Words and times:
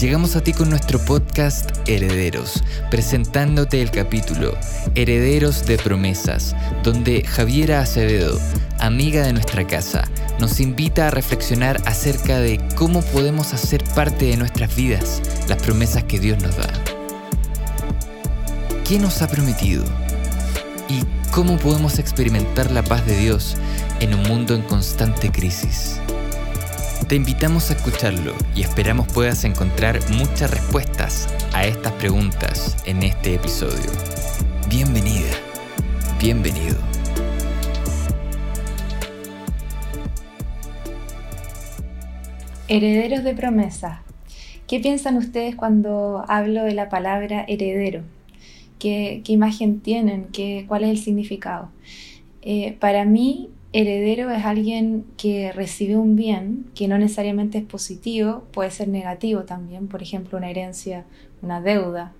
Llegamos 0.00 0.34
a 0.34 0.40
ti 0.40 0.54
con 0.54 0.70
nuestro 0.70 0.98
podcast 0.98 1.86
Herederos, 1.86 2.64
presentándote 2.90 3.82
el 3.82 3.90
capítulo 3.90 4.56
Herederos 4.94 5.66
de 5.66 5.76
Promesas, 5.76 6.56
donde 6.82 7.22
Javiera 7.22 7.82
Acevedo, 7.82 8.40
amiga 8.78 9.26
de 9.26 9.34
nuestra 9.34 9.66
casa, 9.66 10.08
nos 10.38 10.58
invita 10.58 11.08
a 11.08 11.10
reflexionar 11.10 11.82
acerca 11.84 12.38
de 12.38 12.66
cómo 12.76 13.02
podemos 13.02 13.52
hacer 13.52 13.84
parte 13.94 14.24
de 14.24 14.38
nuestras 14.38 14.74
vidas 14.74 15.20
las 15.50 15.62
promesas 15.62 16.04
que 16.04 16.18
Dios 16.18 16.42
nos 16.42 16.56
da. 16.56 16.72
¿Qué 18.88 18.98
nos 18.98 19.20
ha 19.20 19.28
prometido? 19.28 19.84
¿Y 20.88 21.02
cómo 21.30 21.58
podemos 21.58 21.98
experimentar 21.98 22.70
la 22.70 22.82
paz 22.82 23.04
de 23.04 23.18
Dios 23.18 23.58
en 24.00 24.14
un 24.14 24.22
mundo 24.22 24.54
en 24.54 24.62
constante 24.62 25.30
crisis? 25.30 26.00
Te 27.10 27.16
invitamos 27.16 27.70
a 27.70 27.72
escucharlo 27.74 28.34
y 28.54 28.60
esperamos 28.60 29.12
puedas 29.12 29.42
encontrar 29.42 29.98
muchas 30.12 30.48
respuestas 30.48 31.26
a 31.52 31.66
estas 31.66 31.92
preguntas 31.94 32.76
en 32.86 33.02
este 33.02 33.34
episodio. 33.34 33.90
Bienvenida, 34.68 35.26
bienvenido. 36.20 36.76
Herederos 42.68 43.24
de 43.24 43.34
promesa. 43.34 44.04
¿Qué 44.68 44.78
piensan 44.78 45.16
ustedes 45.16 45.56
cuando 45.56 46.24
hablo 46.28 46.62
de 46.62 46.74
la 46.74 46.88
palabra 46.90 47.44
heredero? 47.48 48.04
¿Qué, 48.78 49.20
imagen 49.26 49.80
tienen? 49.80 50.28
¿Qué, 50.32 50.64
¿Cuál 50.68 50.84
es 50.84 50.90
el 50.90 50.98
significado? 50.98 51.70
Eh, 52.42 52.76
para 52.78 53.04
mí, 53.04 53.50
heredero 53.72 54.30
es 54.30 54.44
alguien 54.44 55.04
que 55.16 55.52
recibe 55.52 55.96
un 55.96 56.16
bien 56.16 56.66
que 56.74 56.88
no 56.88 56.98
necesariamente 56.98 57.58
es 57.58 57.64
positivo, 57.64 58.44
puede 58.52 58.70
ser 58.70 58.88
negativo 58.88 59.42
también, 59.42 59.88
por 59.88 60.02
ejemplo, 60.02 60.38
una 60.38 60.50
herencia, 60.50 61.04
una 61.42 61.60
deuda, 61.60 62.12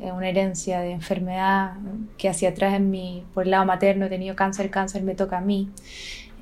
eh, 0.00 0.12
una 0.12 0.28
herencia 0.28 0.80
de 0.80 0.92
enfermedad 0.92 1.74
que 2.18 2.28
hacia 2.28 2.50
atrás 2.50 2.74
en 2.74 2.90
mi, 2.90 3.24
por 3.34 3.44
el 3.44 3.50
lado 3.50 3.64
materno 3.66 4.06
he 4.06 4.08
tenido 4.08 4.36
cáncer, 4.36 4.70
cáncer 4.70 5.02
me 5.02 5.14
toca 5.14 5.38
a 5.38 5.40
mí. 5.40 5.68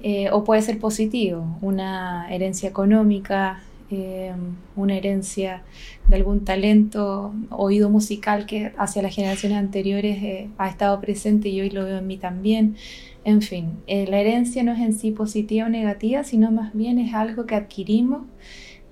Eh, 0.02 0.30
o 0.32 0.44
puede 0.44 0.62
ser 0.62 0.78
positivo, 0.78 1.58
una 1.60 2.26
herencia 2.30 2.68
económica, 2.70 3.62
eh, 3.90 4.32
una 4.76 4.96
herencia 4.96 5.62
de 6.08 6.16
algún 6.16 6.44
talento, 6.44 7.34
oído 7.50 7.90
musical 7.90 8.46
que 8.46 8.72
hacia 8.78 9.02
las 9.02 9.14
generaciones 9.14 9.58
anteriores 9.58 10.48
ha 10.58 10.68
estado 10.68 11.00
presente 11.00 11.48
y 11.48 11.60
hoy 11.60 11.70
lo 11.70 11.84
veo 11.84 11.98
en 11.98 12.06
mí 12.06 12.16
también. 12.16 12.76
En 13.24 13.42
fin, 13.42 13.72
eh, 13.86 14.06
la 14.08 14.20
herencia 14.20 14.62
no 14.62 14.72
es 14.72 14.80
en 14.80 14.92
sí 14.92 15.10
positiva 15.10 15.66
o 15.66 15.68
negativa, 15.68 16.24
sino 16.24 16.50
más 16.50 16.72
bien 16.74 16.98
es 16.98 17.14
algo 17.14 17.46
que 17.46 17.54
adquirimos 17.54 18.22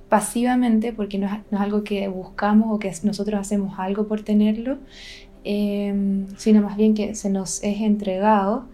pasivamente 0.09 0.93
porque 0.93 1.19
no 1.19 1.27
es, 1.27 1.33
algo 1.61 1.85
que 1.85 2.09
buscamos 2.09 2.75
o 2.75 2.79
que 2.79 2.93
nosotros 3.05 3.41
hacemos 3.41 3.79
algo 3.79 4.09
por 4.09 4.23
tenerlo, 4.23 4.79
em, 5.45 6.27
sino 6.37 6.63
más 6.63 6.77
bien 6.77 6.95
que 6.95 7.15
se 7.15 7.31
nos 7.31 7.63
es 7.63 7.81
entregado 7.81 8.67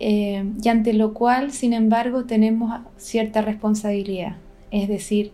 y 0.00 0.68
ante 0.68 0.92
lo 0.92 1.12
cual, 1.12 1.50
sin 1.50 1.72
embargo, 1.72 2.24
tenemos 2.24 2.80
cierta 2.96 3.42
responsabilidad. 3.42 4.36
Es 4.70 4.88
decir, 4.88 5.32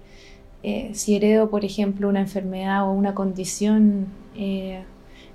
eh, 0.67 0.89
si 0.95 1.15
heredo, 1.15 1.51
por 1.51 1.62
ejemplo, 1.67 2.09
una 2.09 2.20
enfermedad 2.20 2.89
o 2.89 2.93
una 2.93 3.15
condición 3.15 4.07
eh, 4.35 4.83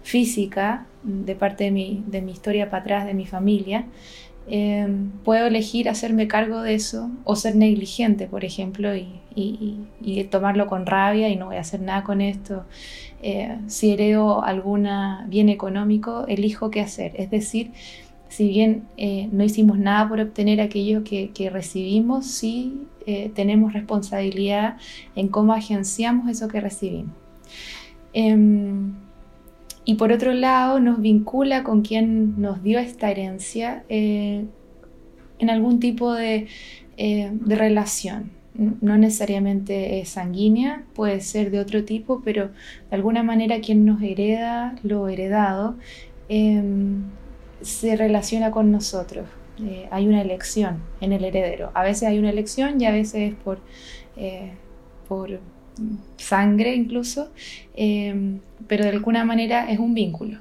física 0.01 0.87
de 1.03 1.35
parte 1.35 1.65
de 1.65 1.71
mi, 1.71 2.03
de 2.07 2.23
mi 2.23 2.31
historia 2.31 2.71
para 2.71 2.81
atrás, 2.81 3.05
de 3.05 3.13
mi 3.13 3.27
familia, 3.27 3.85
em, 4.47 5.11
puedo 5.23 5.45
elegir 5.45 5.87
hacerme 5.87 6.27
cargo 6.27 6.63
de 6.63 6.73
eso 6.73 7.11
o 7.25 7.35
ser 7.35 7.55
negligente, 7.55 8.25
por 8.25 8.43
ejemplo, 8.43 8.95
y, 8.95 9.19
tomarlo 10.31 10.65
con 10.67 10.85
rabia 10.87 11.29
y 11.29 11.35
no 11.35 11.45
voy 11.45 11.57
a 11.57 11.61
hacer 11.61 11.81
nada 11.81 12.03
con 12.03 12.21
esto. 12.21 12.65
Eh, 13.21 13.55
si 13.67 13.91
heredo 13.91 14.43
algún 14.43 14.87
bien 15.27 15.49
económico, 15.49 16.25
elijo 16.27 16.71
qué 16.71 16.81
hacer. 16.81 17.13
Es 17.15 17.29
decir, 17.29 17.71
si 18.29 18.47
bien 18.47 18.87
eh, 18.97 19.29
no 19.31 19.43
hicimos 19.43 19.77
nada 19.77 20.09
por 20.09 20.19
obtener 20.19 20.59
aquello 20.59 21.03
que, 21.03 21.29
que 21.31 21.49
recibimos, 21.49 22.25
sí 22.25 22.87
eh, 23.09 23.31
tenemos 23.33 23.73
responsabilidad 23.73 24.77
en 25.15 25.29
cómo 25.29 25.53
agenciamos 25.53 26.29
eso 26.29 26.47
que 26.47 26.61
recibimos. 26.61 27.15
Em, 28.13 28.93
y 29.83 29.95
por 29.95 30.11
otro 30.11 30.31
lado 30.31 30.79
nos 30.79 31.01
vincula 31.01 31.63
con 31.63 31.81
quien 31.81 32.39
nos 32.39 32.61
dio 32.61 32.77
esta 32.77 33.09
herencia 33.09 33.83
eh, 33.89 34.45
en 35.39 35.49
algún 35.49 35.79
tipo 35.79 36.13
de, 36.13 36.45
eh, 36.97 37.31
relación. 37.47 38.29
No 38.53 38.95
necesariamente 38.99 39.99
es 40.01 40.09
sanguínea, 40.09 40.83
puede 40.93 41.21
ser 41.21 41.49
de 41.49 41.59
otro 41.59 41.85
tipo, 41.85 42.21
pero 42.23 42.51
de 42.91 42.95
alguna 42.95 43.23
manera 43.23 43.59
quien 43.59 43.85
nos 43.85 44.03
hereda 44.03 44.75
lo 44.83 45.07
heredado 45.07 45.77
em, 46.27 47.05
se 47.61 47.95
relaciona 47.95 48.51
con 48.51 48.71
nosotros. 48.71 49.25
Eh, 49.61 49.87
hay 49.91 50.07
una 50.07 50.21
elección 50.21 50.81
en 51.01 51.13
el 51.13 51.23
heredero. 51.23 51.71
A 51.73 51.83
veces 51.83 52.07
hay 52.07 52.19
una 52.19 52.29
elección 52.29 52.79
y 52.79 52.85
a 52.85 52.91
veces 52.91 53.31
es 53.31 53.35
por, 53.35 53.59
por 55.07 55.39
sangre 56.17 56.75
incluso, 56.75 57.29
em, 57.75 58.39
pero 58.67 58.83
de 58.83 58.91
alguna 58.91 59.23
manera 59.25 59.69
es 59.69 59.79
un 59.79 59.93
vínculo. 59.93 60.39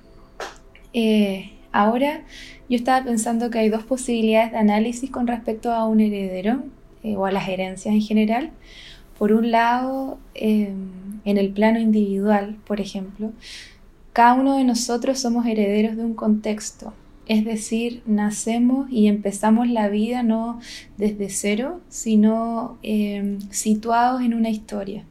Eh, 0.93 1.53
ahora 1.73 2.23
yo 2.69 2.77
estaba 2.77 3.05
pensando 3.05 3.51
que 3.51 3.59
hay 3.59 3.69
dos 3.69 3.85
posibilidades 3.85 4.53
de 4.53 4.59
análisis 4.59 5.11
con 5.11 5.27
respecto 5.27 5.73
a 5.73 5.87
un 5.87 6.01
heredero 6.01 6.63
eh, 7.03 7.17
o 7.17 7.27
a 7.27 7.33
las 7.33 7.49
herencias 7.49 7.95
en 7.95 8.03
general. 8.03 8.51
Por 9.19 9.33
un 9.33 9.51
lado, 9.51 10.19
en 10.35 10.91
el 11.25 11.51
plano 11.51 11.81
individual, 11.81 12.57
por 12.65 12.81
ejemplo, 12.81 13.33
cada 14.13 14.35
uno 14.35 14.57
de 14.57 14.65
nosotros 14.65 15.19
somos 15.19 15.45
herederos 15.45 15.97
de 15.97 16.05
un 16.05 16.15
contexto, 16.15 16.93
es 17.29 17.45
decir, 17.45 18.03
nacemos 18.07 18.91
y 18.91 19.07
empezamos 19.07 19.69
la 19.69 19.89
vida 19.89 20.23
no 20.23 20.59
desde 20.97 21.29
cero, 21.29 21.81
sino 21.91 22.79
em, 22.83 23.39
situados 23.51 24.23
en 24.23 24.33
una 24.33 24.49
historia. 24.49 25.05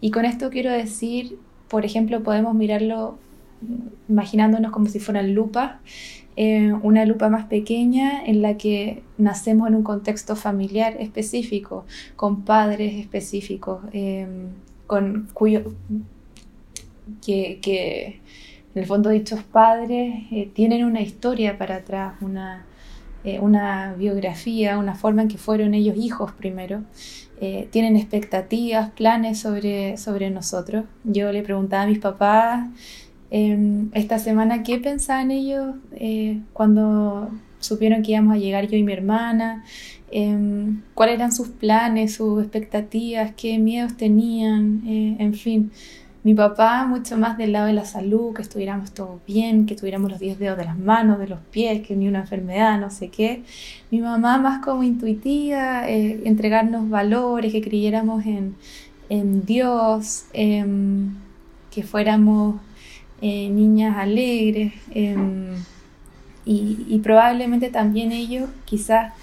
Y 0.00 0.10
con 0.10 0.24
esto 0.24 0.50
quiero 0.50 0.72
decir, 0.72 1.38
por 1.68 1.84
ejemplo, 1.84 2.22
podemos 2.24 2.54
mirarlo 2.54 3.18
imaginándonos 4.08 4.72
como 4.72 4.86
si 4.86 4.98
fueran 4.98 5.32
lupas, 5.34 5.74
eh, 6.36 6.72
una 6.82 7.04
lupa 7.04 7.28
más 7.28 7.46
pequeña 7.46 8.24
en 8.24 8.42
la 8.42 8.56
que 8.56 9.02
nacemos 9.16 9.68
en 9.68 9.76
un 9.76 9.82
contexto 9.84 10.34
familiar 10.34 10.96
específico, 10.98 11.84
con 12.16 12.44
padres 12.44 12.94
específicos, 12.94 13.80
em, 13.92 14.48
con 14.88 15.28
cuyo 15.34 15.72
que 17.20 18.20
en 18.74 18.82
el 18.82 18.86
fondo 18.86 19.10
dichos 19.10 19.42
padres 19.42 20.24
eh, 20.30 20.48
tienen 20.54 20.84
una 20.84 21.00
historia 21.00 21.58
para 21.58 21.76
atrás, 21.76 22.14
una, 22.20 22.64
eh, 23.24 23.40
una, 23.40 23.94
biografía, 23.94 24.78
una 24.78 24.94
forma 24.94 25.22
en 25.22 25.28
que 25.28 25.38
fueron 25.38 25.74
ellos 25.74 25.96
hijos 25.96 26.32
primero, 26.32 26.82
eh, 27.40 27.68
tienen 27.72 27.96
expectativas, 27.96 28.90
planes 28.90 29.40
sobre, 29.40 29.96
sobre 29.96 30.30
nosotros. 30.30 30.84
Yo 31.02 31.32
le 31.32 31.42
preguntaba 31.42 31.82
a 31.82 31.86
mis 31.86 31.98
papás 31.98 32.68
em, 33.30 33.90
esta 33.92 34.18
semana 34.18 34.62
qué 34.62 34.78
pensaban 34.78 35.30
ellos 35.30 35.74
cuando 36.52 37.30
supieron 37.58 38.02
que 38.02 38.12
íbamos 38.12 38.34
a 38.34 38.38
llegar 38.38 38.68
yo 38.68 38.76
y 38.76 38.84
mi 38.84 38.92
hermana, 38.92 39.64
em, 40.12 40.82
cuáles 40.94 41.16
eran 41.16 41.32
sus 41.32 41.48
planes, 41.48 42.14
sus 42.14 42.40
expectativas, 42.42 43.32
qué 43.36 43.58
miedos 43.58 43.96
tenían, 43.96 44.82
en 44.86 45.34
fin. 45.34 45.72
Mi 46.22 46.34
papá 46.34 46.84
mucho 46.86 47.16
más 47.16 47.38
del 47.38 47.52
lado 47.52 47.66
de 47.66 47.72
la 47.72 47.86
salud, 47.86 48.34
que 48.34 48.42
estuviéramos 48.42 48.92
todos 48.92 49.20
bien, 49.26 49.64
que 49.64 49.74
tuviéramos 49.74 50.10
los 50.10 50.20
10 50.20 50.38
dedos 50.38 50.58
de 50.58 50.66
las 50.66 50.78
manos, 50.78 51.18
de 51.18 51.28
los 51.28 51.38
pies, 51.50 51.86
que 51.86 51.96
ni 51.96 52.08
una 52.08 52.20
enfermedad, 52.20 52.78
no 52.78 52.90
sé 52.90 53.08
qué. 53.08 53.42
Mi 53.90 54.00
mamá 54.00 54.36
más 54.36 54.62
como 54.62 54.82
intuitiva, 54.82 55.88
eh, 55.88 56.20
entregarnos 56.24 56.90
valores, 56.90 57.52
que 57.52 57.62
creyéramos 57.62 58.24
en, 58.26 58.54
Dios, 59.46 60.26
em, 60.34 61.14
que 61.70 61.82
fuéramos 61.82 62.56
eh, 63.22 63.48
niñas 63.48 63.96
alegres. 63.96 64.74
Em, 64.90 65.54
y, 66.44 66.86
y 66.88 66.98
probablemente 67.00 67.70
también 67.70 68.12
ellos, 68.12 68.48
quizás 68.66 69.14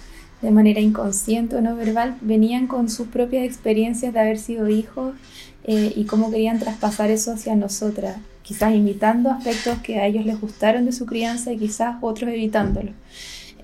de 0.42 0.50
manera 0.50 0.80
inconsciente 0.80 1.56
o 1.56 1.60
no 1.60 1.74
verbal, 1.74 2.16
venían 2.20 2.66
con 2.66 2.88
sus 2.88 3.08
propias 3.08 3.44
experiencias 3.44 4.12
de 4.12 4.20
haber 4.20 4.38
sido 4.38 4.68
hijos 4.68 5.14
eh, 5.64 5.92
y 5.96 6.04
cómo 6.04 6.30
querían 6.30 6.58
traspasar 6.58 7.10
eso 7.10 7.32
hacia 7.32 7.56
nosotras, 7.56 8.16
quizás 8.42 8.74
imitando 8.74 9.30
aspectos 9.30 9.78
que 9.78 9.98
a 9.98 10.06
ellos 10.06 10.24
les 10.24 10.40
gustaron 10.40 10.84
de 10.84 10.92
su 10.92 11.06
crianza 11.06 11.52
y 11.52 11.58
quizás 11.58 11.96
otros 12.00 12.30
evitándolo. 12.30 12.92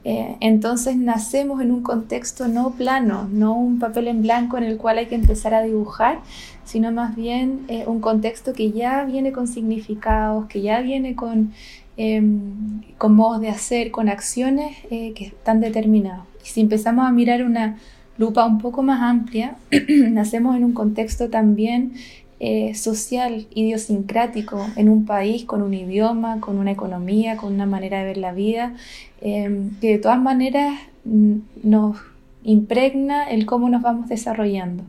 Eh, 0.07 0.37
entonces 0.41 0.97
nacemos 0.97 1.63
en 1.63 1.71
un 1.71 1.83
contexto 1.83 2.47
no 2.47 2.73
plano, 2.73 3.27
no 3.33 3.55
un 3.55 3.79
papel 3.79 4.09
en 4.09 4.21
blanco 4.21 4.59
en 4.59 4.65
el 4.65 4.77
cual 4.77 4.99
hay 4.99 5.07
que 5.07 5.15
empezar 5.15 5.55
a 5.55 5.63
dibujar, 5.63 6.21
sino 6.65 6.93
más 6.93 7.17
bien 7.17 7.65
eh, 7.69 7.85
un 7.87 8.01
contexto 8.01 8.53
que 8.53 8.71
ya 8.71 9.05
viene 9.05 9.33
con 9.33 9.47
significados, 9.47 10.47
que 10.47 10.61
ya 10.61 10.81
viene 10.81 11.15
con, 11.15 11.55
em, 11.97 12.83
con 12.99 13.15
modos 13.15 13.41
de 13.41 13.49
hacer, 13.49 13.91
con 13.91 14.11
acciones 14.11 14.77
que 14.91 15.15
están 15.19 15.61
determinados. 15.63 16.34
Si 16.45 16.61
empezamos 16.61 17.07
a 17.07 17.11
mirar 17.11 17.43
una 17.43 17.79
lupa 18.17 18.47
un 18.47 18.59
poco 18.59 18.83
más 18.83 19.03
amplia, 19.03 19.57
nacemos 19.89 20.57
en 20.57 20.65
un 20.65 20.73
contexto 20.73 21.31
también 21.31 21.95
eh, 22.41 22.75
social, 22.75 23.47
idiosincrático, 23.55 24.67
en 24.77 24.89
un 24.89 25.07
país 25.07 25.45
con 25.45 25.63
un 25.63 25.73
idioma, 25.73 26.41
con 26.41 26.59
una 26.59 26.73
economía, 26.73 27.37
con 27.37 27.53
una 27.53 27.67
manera 27.67 28.01
de 28.01 28.05
ver 28.05 28.17
la 28.19 28.33
vida, 28.33 28.75
em, 29.21 29.71
que 29.81 29.93
de 29.93 29.99
todas 29.99 30.21
maneras 30.21 30.75
nos 31.05 31.97
impregna 32.43 33.25
el 33.31 33.47
cómo 33.47 33.69
nos 33.69 33.83
vamos 33.83 34.09
desarrollando. 34.09 34.85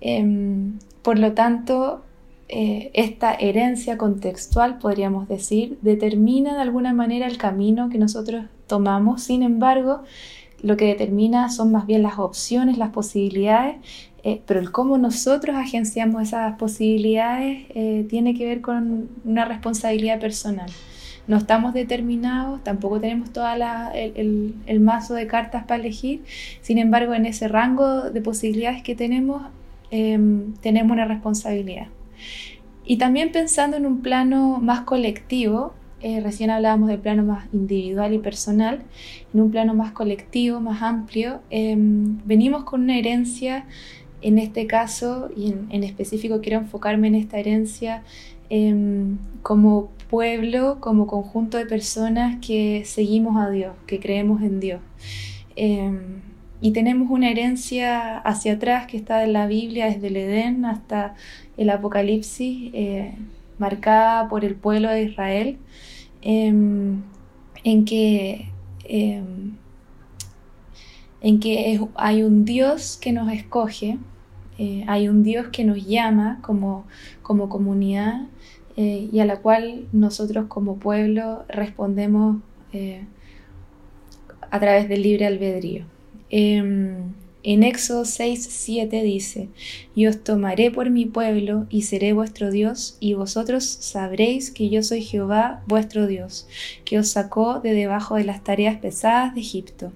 Em, 0.00 0.78
por 1.02 1.18
lo 1.18 1.32
tanto, 1.32 2.02
eh, 2.48 2.90
esta 2.94 3.34
herencia 3.34 3.96
contextual, 3.96 4.78
podríamos 4.78 5.28
decir, 5.28 5.78
determina 5.80 6.54
de 6.54 6.60
alguna 6.60 6.92
manera 6.92 7.26
el 7.26 7.38
camino 7.38 7.88
que 7.88 7.98
nosotros 7.98 8.44
tomamos. 8.66 9.22
Sin 9.22 9.42
embargo, 9.42 10.02
lo 10.64 10.78
que 10.78 10.86
determina 10.86 11.50
son 11.50 11.70
más 11.70 11.86
bien 11.86 12.02
las 12.02 12.18
opciones, 12.18 12.78
las 12.78 12.88
posibilidades, 12.88 13.76
eh, 14.22 14.40
pero 14.46 14.60
el 14.60 14.72
cómo 14.72 14.96
nosotros 14.96 15.54
agenciamos 15.56 16.22
esas 16.22 16.56
posibilidades 16.56 17.66
eh, 17.74 18.06
tiene 18.08 18.34
que 18.34 18.46
ver 18.46 18.62
con 18.62 19.10
una 19.26 19.44
responsabilidad 19.44 20.18
personal. 20.18 20.70
No 21.26 21.36
estamos 21.36 21.74
determinados, 21.74 22.64
tampoco 22.64 22.98
tenemos 22.98 23.30
todo 23.30 23.44
el, 23.94 24.54
el, 24.66 24.80
mazo 24.80 25.12
de 25.12 25.26
cartas 25.26 25.64
para 25.64 25.80
elegir, 25.80 26.22
sin 26.62 26.78
embargo 26.78 27.12
en 27.12 27.26
ese 27.26 27.46
rango 27.46 28.10
de 28.10 28.20
posibilidades 28.22 28.82
que 28.82 28.94
tenemos, 28.94 29.42
em, 29.90 30.54
tenemos 30.62 30.92
una 30.92 31.04
responsabilidad. 31.04 31.88
Y 32.86 32.96
también 32.96 33.32
pensando 33.32 33.76
en 33.76 33.84
un 33.84 34.00
plano 34.00 34.58
más 34.62 34.80
colectivo, 34.82 35.74
eh, 36.04 36.20
recién 36.20 36.50
hablábamos 36.50 36.90
del 36.90 36.98
plano 36.98 37.22
más 37.24 37.46
individual 37.54 38.12
y 38.12 38.18
personal, 38.18 38.82
en 39.32 39.40
un 39.40 39.50
plano 39.50 39.72
más 39.72 39.92
colectivo, 39.92 40.60
más 40.60 40.82
amplio, 40.82 41.40
em, 41.48 42.18
venimos 42.26 42.64
con 42.64 42.82
una 42.82 42.98
herencia, 42.98 43.64
en 44.20 44.38
este 44.38 44.66
caso, 44.66 45.30
y 45.34 45.54
en, 45.70 45.82
específico 45.82 46.42
quiero 46.42 46.58
enfocarme 46.58 47.08
en 47.08 47.14
esta 47.14 47.38
herencia 47.38 48.02
em, 48.50 49.16
como 49.40 49.88
pueblo, 50.10 50.76
como 50.78 51.06
conjunto 51.06 51.56
de 51.56 51.64
personas 51.64 52.36
que 52.46 52.82
seguimos 52.84 53.42
a 53.42 53.48
Dios, 53.48 53.74
que 53.86 53.98
creemos 53.98 54.42
en 54.42 54.60
Dios. 54.60 54.80
Em, 55.56 56.20
y 56.60 56.72
tenemos 56.72 57.10
una 57.10 57.30
herencia 57.30 58.18
hacia 58.18 58.54
atrás 58.54 58.86
que 58.86 58.98
está 58.98 59.24
en 59.24 59.32
la 59.32 59.46
Biblia 59.46 59.86
desde 59.86 60.08
el 60.08 60.16
Edén 60.18 60.66
hasta 60.66 61.14
el 61.56 61.70
Apocalipsis, 61.70 62.70
eh, 62.74 63.14
marcada 63.58 64.28
por 64.28 64.44
el 64.44 64.54
pueblo 64.54 64.90
de 64.90 65.04
Israel. 65.04 65.58
Em, 66.26 67.02
en 67.64 67.84
que, 67.84 68.48
em, 68.84 69.52
en 71.20 71.38
que 71.38 71.78
hay 71.96 72.22
un 72.22 72.46
Dios 72.46 72.98
que 73.00 73.12
nos 73.12 73.30
escoge, 73.30 73.98
eh, 74.58 74.84
hay 74.88 75.08
un 75.08 75.22
Dios 75.22 75.48
que 75.48 75.64
nos 75.64 75.86
llama 75.86 76.38
como, 76.42 76.86
como 77.22 77.50
comunidad 77.50 78.22
eh, 78.76 79.10
y 79.12 79.20
a 79.20 79.26
la 79.26 79.36
cual 79.42 79.86
nosotros 79.92 80.46
como 80.48 80.78
pueblo 80.78 81.44
respondemos 81.48 82.38
eh, 82.72 83.04
a 84.50 84.60
través 84.60 84.88
del 84.88 85.02
libre 85.02 85.26
albedrío. 85.26 85.84
En 87.46 87.62
Éxodo 87.62 88.06
6, 88.06 88.48
7 88.50 89.02
dice, 89.02 89.48
Y 89.94 90.06
os 90.06 90.24
tomaré 90.24 90.70
por 90.70 90.88
mi 90.88 91.04
pueblo 91.04 91.66
y 91.68 91.82
seré 91.82 92.14
vuestro 92.14 92.50
Dios, 92.50 92.96
y 93.00 93.12
vosotros 93.12 93.64
sabréis 93.64 94.50
que 94.50 94.70
yo 94.70 94.82
soy 94.82 95.02
Jehová 95.02 95.62
vuestro 95.66 96.06
Dios, 96.06 96.48
que 96.86 96.98
os 96.98 97.08
sacó 97.08 97.60
de 97.60 97.74
debajo 97.74 98.14
de 98.16 98.24
las 98.24 98.42
tareas 98.42 98.78
pesadas 98.78 99.34
de 99.34 99.42
Egipto. 99.42 99.92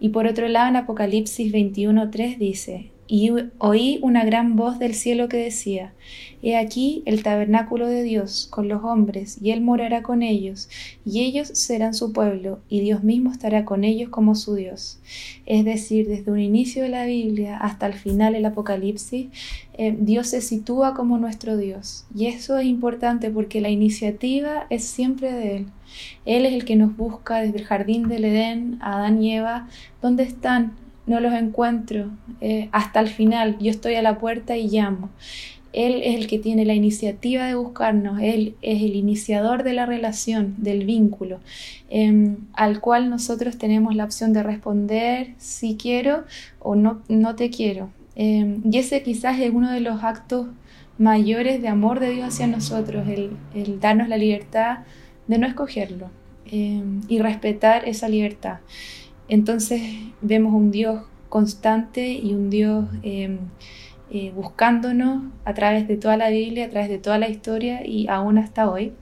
Y 0.00 0.08
por 0.08 0.26
otro 0.26 0.48
lado 0.48 0.70
en 0.70 0.76
Apocalipsis 0.76 1.52
21, 1.52 2.10
3 2.10 2.38
dice, 2.38 2.91
y 3.08 3.30
oí 3.58 3.98
una 4.02 4.24
gran 4.24 4.56
voz 4.56 4.78
del 4.78 4.94
cielo 4.94 5.28
que 5.28 5.36
decía, 5.36 5.92
He 6.44 6.56
aquí 6.56 7.04
el 7.06 7.22
tabernáculo 7.22 7.86
de 7.86 8.02
Dios 8.02 8.48
con 8.50 8.66
los 8.66 8.82
hombres, 8.82 9.38
y 9.40 9.52
Él 9.52 9.60
morará 9.60 10.02
con 10.02 10.22
ellos, 10.22 10.68
y 11.04 11.20
ellos 11.20 11.48
serán 11.52 11.94
su 11.94 12.12
pueblo, 12.12 12.60
y 12.68 12.80
Dios 12.80 13.04
mismo 13.04 13.30
estará 13.30 13.64
con 13.64 13.84
ellos 13.84 14.08
como 14.10 14.34
su 14.34 14.56
Dios. 14.56 14.98
Es 15.46 15.64
decir, 15.64 16.08
desde 16.08 16.32
un 16.32 16.40
inicio 16.40 16.82
de 16.82 16.88
la 16.88 17.06
Biblia 17.06 17.58
hasta 17.58 17.86
el 17.86 17.94
final 17.94 18.32
del 18.32 18.46
Apocalipsis, 18.46 19.28
eh, 19.74 19.96
Dios 19.96 20.28
se 20.28 20.40
sitúa 20.40 20.94
como 20.94 21.16
nuestro 21.16 21.56
Dios. 21.56 22.06
Y 22.14 22.26
eso 22.26 22.58
es 22.58 22.66
importante 22.66 23.30
porque 23.30 23.60
la 23.60 23.70
iniciativa 23.70 24.66
es 24.68 24.84
siempre 24.84 25.32
de 25.32 25.56
Él. 25.58 25.66
Él 26.24 26.46
es 26.46 26.54
el 26.54 26.64
que 26.64 26.76
nos 26.76 26.96
busca 26.96 27.40
desde 27.40 27.58
el 27.58 27.66
jardín 27.66 28.08
del 28.08 28.24
Edén, 28.24 28.78
Adán 28.80 29.22
y 29.22 29.32
Eva, 29.32 29.68
¿dónde 30.00 30.24
están? 30.24 30.81
No 31.06 31.20
los 31.20 31.34
encuentro 31.34 32.10
eh, 32.40 32.68
hasta 32.72 33.00
el 33.00 33.08
final. 33.08 33.58
Yo 33.58 33.70
estoy 33.70 33.94
a 33.94 34.02
la 34.02 34.18
puerta 34.18 34.56
y 34.56 34.68
llamo. 34.68 35.10
Él 35.72 36.02
es 36.04 36.16
el 36.16 36.26
que 36.26 36.38
tiene 36.38 36.64
la 36.64 36.74
iniciativa 36.74 37.46
de 37.46 37.54
buscarnos, 37.54 38.20
Él 38.20 38.56
es 38.60 38.82
el 38.82 38.94
iniciador 38.94 39.62
de 39.62 39.72
la 39.72 39.86
relación, 39.86 40.54
del 40.58 40.84
vínculo, 40.84 41.40
em, 41.88 42.36
al 42.52 42.80
cual 42.80 43.08
nosotros 43.08 43.56
tenemos 43.56 43.94
la 43.94 44.04
opción 44.04 44.32
de 44.32 44.42
responder 44.42 45.34
si 45.38 45.76
quiero 45.76 46.24
o 46.60 46.74
no, 46.74 47.00
no 47.08 47.36
te 47.36 47.50
quiero. 47.50 47.90
Em, 48.14 48.60
y 48.70 48.78
ese 48.78 49.02
quizás 49.02 49.40
es 49.40 49.50
uno 49.50 49.72
de 49.72 49.80
los 49.80 50.04
actos 50.04 50.48
mayores 50.98 51.62
de 51.62 51.68
amor 51.68 52.00
de 52.00 52.10
Dios 52.10 52.28
hacia 52.28 52.46
nosotros, 52.46 53.08
el, 53.08 53.30
el 53.54 53.80
darnos 53.80 54.08
la 54.08 54.18
libertad 54.18 54.80
de 55.26 55.38
no 55.38 55.46
escogerlo 55.46 56.10
em, 56.50 57.00
y 57.08 57.18
respetar 57.18 57.88
esa 57.88 58.08
libertad. 58.08 58.58
Entonces 59.32 59.80
vemos 60.20 60.52
un 60.52 60.70
Dios 60.70 61.04
constante 61.30 62.12
y 62.12 62.34
un 62.34 62.50
Dios 62.50 62.84
em, 63.02 63.38
eh, 64.10 64.30
buscándonos 64.36 65.22
a 65.46 65.54
través 65.54 65.88
de 65.88 65.96
toda 65.96 66.18
la 66.18 66.28
Biblia, 66.28 66.66
a 66.66 66.68
través 66.68 66.90
de 66.90 66.98
toda 66.98 67.16
la 67.16 67.30
historia 67.30 67.80
y 67.82 68.08
aún 68.08 68.36
hasta 68.36 68.70
hoy. 68.70 68.92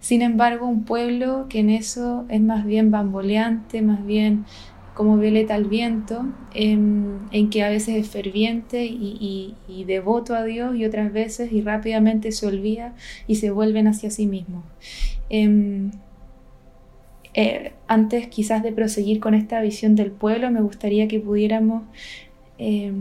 Sin 0.00 0.22
embargo, 0.22 0.66
un 0.66 0.84
pueblo 0.84 1.48
que 1.50 1.58
en 1.58 1.68
eso 1.68 2.24
es 2.30 2.40
más 2.40 2.64
bien 2.64 2.90
bamboleante, 2.90 3.82
más 3.82 4.06
bien 4.06 4.46
como 4.94 5.18
violeta 5.18 5.54
al 5.54 5.66
viento, 5.66 6.24
em, 6.54 7.18
en, 7.30 7.50
que 7.50 7.62
a 7.62 7.68
veces 7.68 7.96
es 7.96 8.08
ferviente 8.08 8.86
y, 8.86 9.54
devoto 9.86 10.34
a 10.34 10.44
Dios 10.44 10.76
y 10.76 10.86
otras 10.86 11.12
veces 11.12 11.52
y 11.52 11.60
rápidamente 11.60 12.32
se 12.32 12.46
olvida 12.46 12.94
y 13.26 13.34
se 13.34 13.50
vuelven 13.50 13.86
hacia 13.86 14.10
sí 14.10 14.26
mismos. 14.26 14.64
Em, 15.28 15.90
eh, 17.34 17.72
antes 17.88 18.28
quizás 18.28 18.62
de 18.62 18.72
proseguir 18.72 19.20
con 19.20 19.34
esta 19.34 19.60
visión 19.60 19.96
del 19.96 20.12
pueblo, 20.12 20.50
me 20.50 20.60
gustaría 20.60 21.08
que 21.08 21.18
pudiéramos 21.18 21.82
eh, 22.58 22.92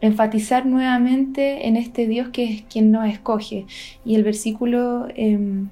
enfatizar 0.00 0.66
nuevamente 0.66 1.66
en 1.66 1.76
este 1.76 2.06
Dios 2.06 2.28
que 2.28 2.44
es 2.44 2.62
quien 2.62 2.90
nos 2.90 3.08
escoge. 3.08 3.66
Y 4.04 4.14
el 4.14 4.24
versículo 4.24 5.08
em, 5.16 5.70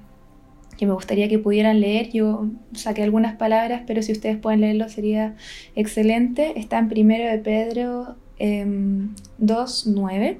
que 0.77 0.85
me 0.85 0.93
gustaría 0.93 1.29
que 1.29 1.39
pudieran 1.39 1.79
leer, 1.79 2.11
yo 2.11 2.47
saqué 2.73 3.03
algunas 3.03 3.35
palabras, 3.35 3.83
pero 3.87 4.01
si 4.01 4.11
ustedes 4.11 4.37
pueden 4.37 4.61
leerlo 4.61 4.89
sería 4.89 5.35
excelente. 5.75 6.59
Está 6.59 6.79
en 6.79 6.89
primero 6.89 7.29
de 7.29 7.37
Pedro 7.39 8.15
2.9 8.39 10.27
em, 10.27 10.37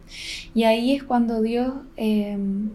y 0.54 0.64
ahí 0.64 0.96
es 0.96 1.04
cuando 1.04 1.42
Dios 1.42 1.74
em, 1.96 2.72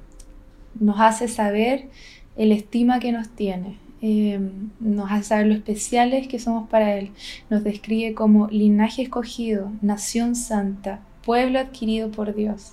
nos 0.78 1.00
hace 1.00 1.28
saber 1.28 1.88
el 2.36 2.52
estima 2.52 2.98
que 3.00 3.12
nos 3.12 3.28
tiene. 3.28 3.76
Eh, 4.04 4.40
nos 4.80 5.10
hace 5.12 5.22
saber 5.22 5.46
lo 5.46 5.54
especiales 5.54 6.26
que 6.26 6.40
somos 6.40 6.68
para 6.68 6.96
Él. 6.96 7.12
Nos 7.48 7.62
describe 7.62 8.14
como 8.14 8.48
linaje 8.48 9.02
escogido, 9.02 9.70
nación 9.80 10.34
santa, 10.34 11.00
pueblo 11.24 11.60
adquirido 11.60 12.10
por 12.10 12.34
Dios. 12.34 12.72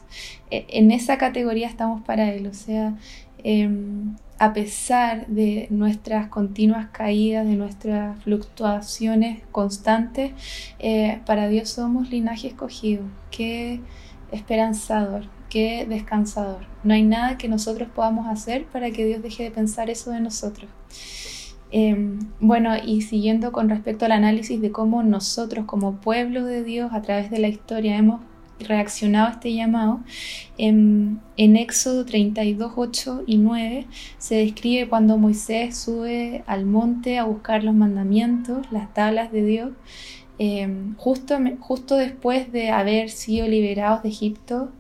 E, 0.50 0.66
en 0.70 0.92
esa 0.92 1.18
categoría 1.18 1.68
estamos 1.68 2.02
para 2.02 2.34
Él, 2.34 2.48
o 2.48 2.54
sea, 2.54 2.98
em, 3.44 4.16
a 4.40 4.54
pesar 4.54 5.28
de 5.28 5.68
nuestras 5.70 6.30
continuas 6.30 6.88
caídas, 6.92 7.46
de 7.46 7.56
nuestras 7.56 8.22
fluctuaciones 8.24 9.42
constantes, 9.52 10.32
eh, 10.80 11.20
para 11.26 11.48
Dios 11.48 11.70
somos 11.70 12.10
linaje 12.10 12.48
escogido. 12.48 13.04
Qué 13.32 13.82
esperanzador, 14.32 15.26
qué 15.50 15.86
descansador. 15.88 16.66
No 16.84 16.94
hay 16.94 17.04
nada 17.04 17.38
que 17.38 17.48
nosotros 17.48 17.90
podamos 17.94 18.28
hacer 18.28 18.66
para 18.66 18.92
que 18.92 19.06
Dios 19.06 19.22
deje 19.22 19.44
de 19.44 19.52
pensar 19.52 19.90
eso 19.90 20.12
de 20.12 20.20
nosotros. 20.20 20.70
Em, 21.72 22.20
bueno, 22.40 22.72
y 22.84 23.02
siguiendo 23.02 23.52
con 23.52 23.70
respecto 23.70 24.06
al 24.06 24.12
análisis 24.12 24.60
de 24.62 24.72
cómo 24.72 25.04
nosotros 25.04 25.66
como 25.66 25.98
pueblo 25.98 26.46
de 26.46 26.64
Dios 26.64 26.92
a 26.94 27.02
través 27.02 27.30
de 27.30 27.40
la 27.40 27.48
historia 27.48 27.98
hemos 27.98 28.22
reaccionado 28.60 29.28
a 29.28 29.32
este 29.32 29.54
llamado. 29.54 30.02
En, 30.58 31.22
en 31.38 31.56
Éxodo 31.56 32.06
32, 32.06 32.74
8 32.76 33.24
y 33.28 33.38
9 33.38 33.88
se 34.18 34.36
describe 34.36 34.90
cuando 34.90 35.18
Moisés 35.18 35.78
sube 35.78 36.44
al 36.48 36.66
monte 36.66 37.20
a 37.20 37.26
buscar 37.26 37.64
los 37.64 37.76
mandamientos, 37.76 38.66
las 38.72 38.94
tablas 38.94 39.32
de 39.32 39.44
Dios, 39.46 39.72
em, 40.40 40.96
justo, 40.96 41.38
justo 41.60 41.98
después 41.98 42.52
de 42.52 42.72
haber 42.72 43.10
sido 43.10 43.48
liberados 43.48 44.04
de 44.04 44.10
Egipto 44.10 44.72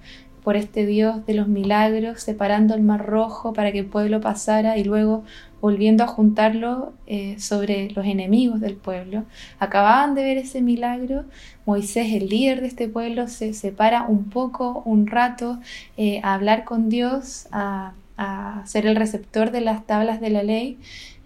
por 0.49 0.55
este 0.55 0.87
Dios 0.87 1.27
de 1.27 1.35
los 1.35 1.47
milagros, 1.47 2.23
separando 2.23 2.73
el 2.73 2.81
mar 2.81 3.05
rojo 3.05 3.53
para 3.53 3.71
que 3.71 3.77
el 3.77 3.85
pueblo 3.85 4.19
pasara 4.19 4.79
y 4.79 4.83
luego 4.83 5.23
volviendo 5.61 6.03
a 6.03 6.07
juntarlo 6.07 6.91
eh, 7.05 7.35
sobre 7.37 7.91
los 7.91 8.03
enemigos 8.07 8.59
del 8.59 8.73
pueblo. 8.73 9.25
Acababan 9.59 10.15
de 10.15 10.23
ver 10.23 10.39
ese 10.39 10.63
milagro, 10.63 11.25
Moisés, 11.67 12.11
el 12.13 12.29
líder 12.29 12.61
de 12.61 12.67
este 12.67 12.89
pueblo, 12.89 13.27
se 13.27 13.53
separa 13.53 14.07
un 14.07 14.31
poco, 14.31 14.81
un 14.85 15.05
rato, 15.05 15.59
eh, 15.97 16.19
a 16.23 16.33
hablar 16.33 16.63
con 16.63 16.89
Dios, 16.89 17.47
a, 17.51 17.93
a 18.17 18.63
ser 18.65 18.87
el 18.87 18.95
receptor 18.95 19.51
de 19.51 19.61
las 19.61 19.85
tablas 19.85 20.19
de 20.19 20.31
la 20.31 20.41
ley 20.41 20.79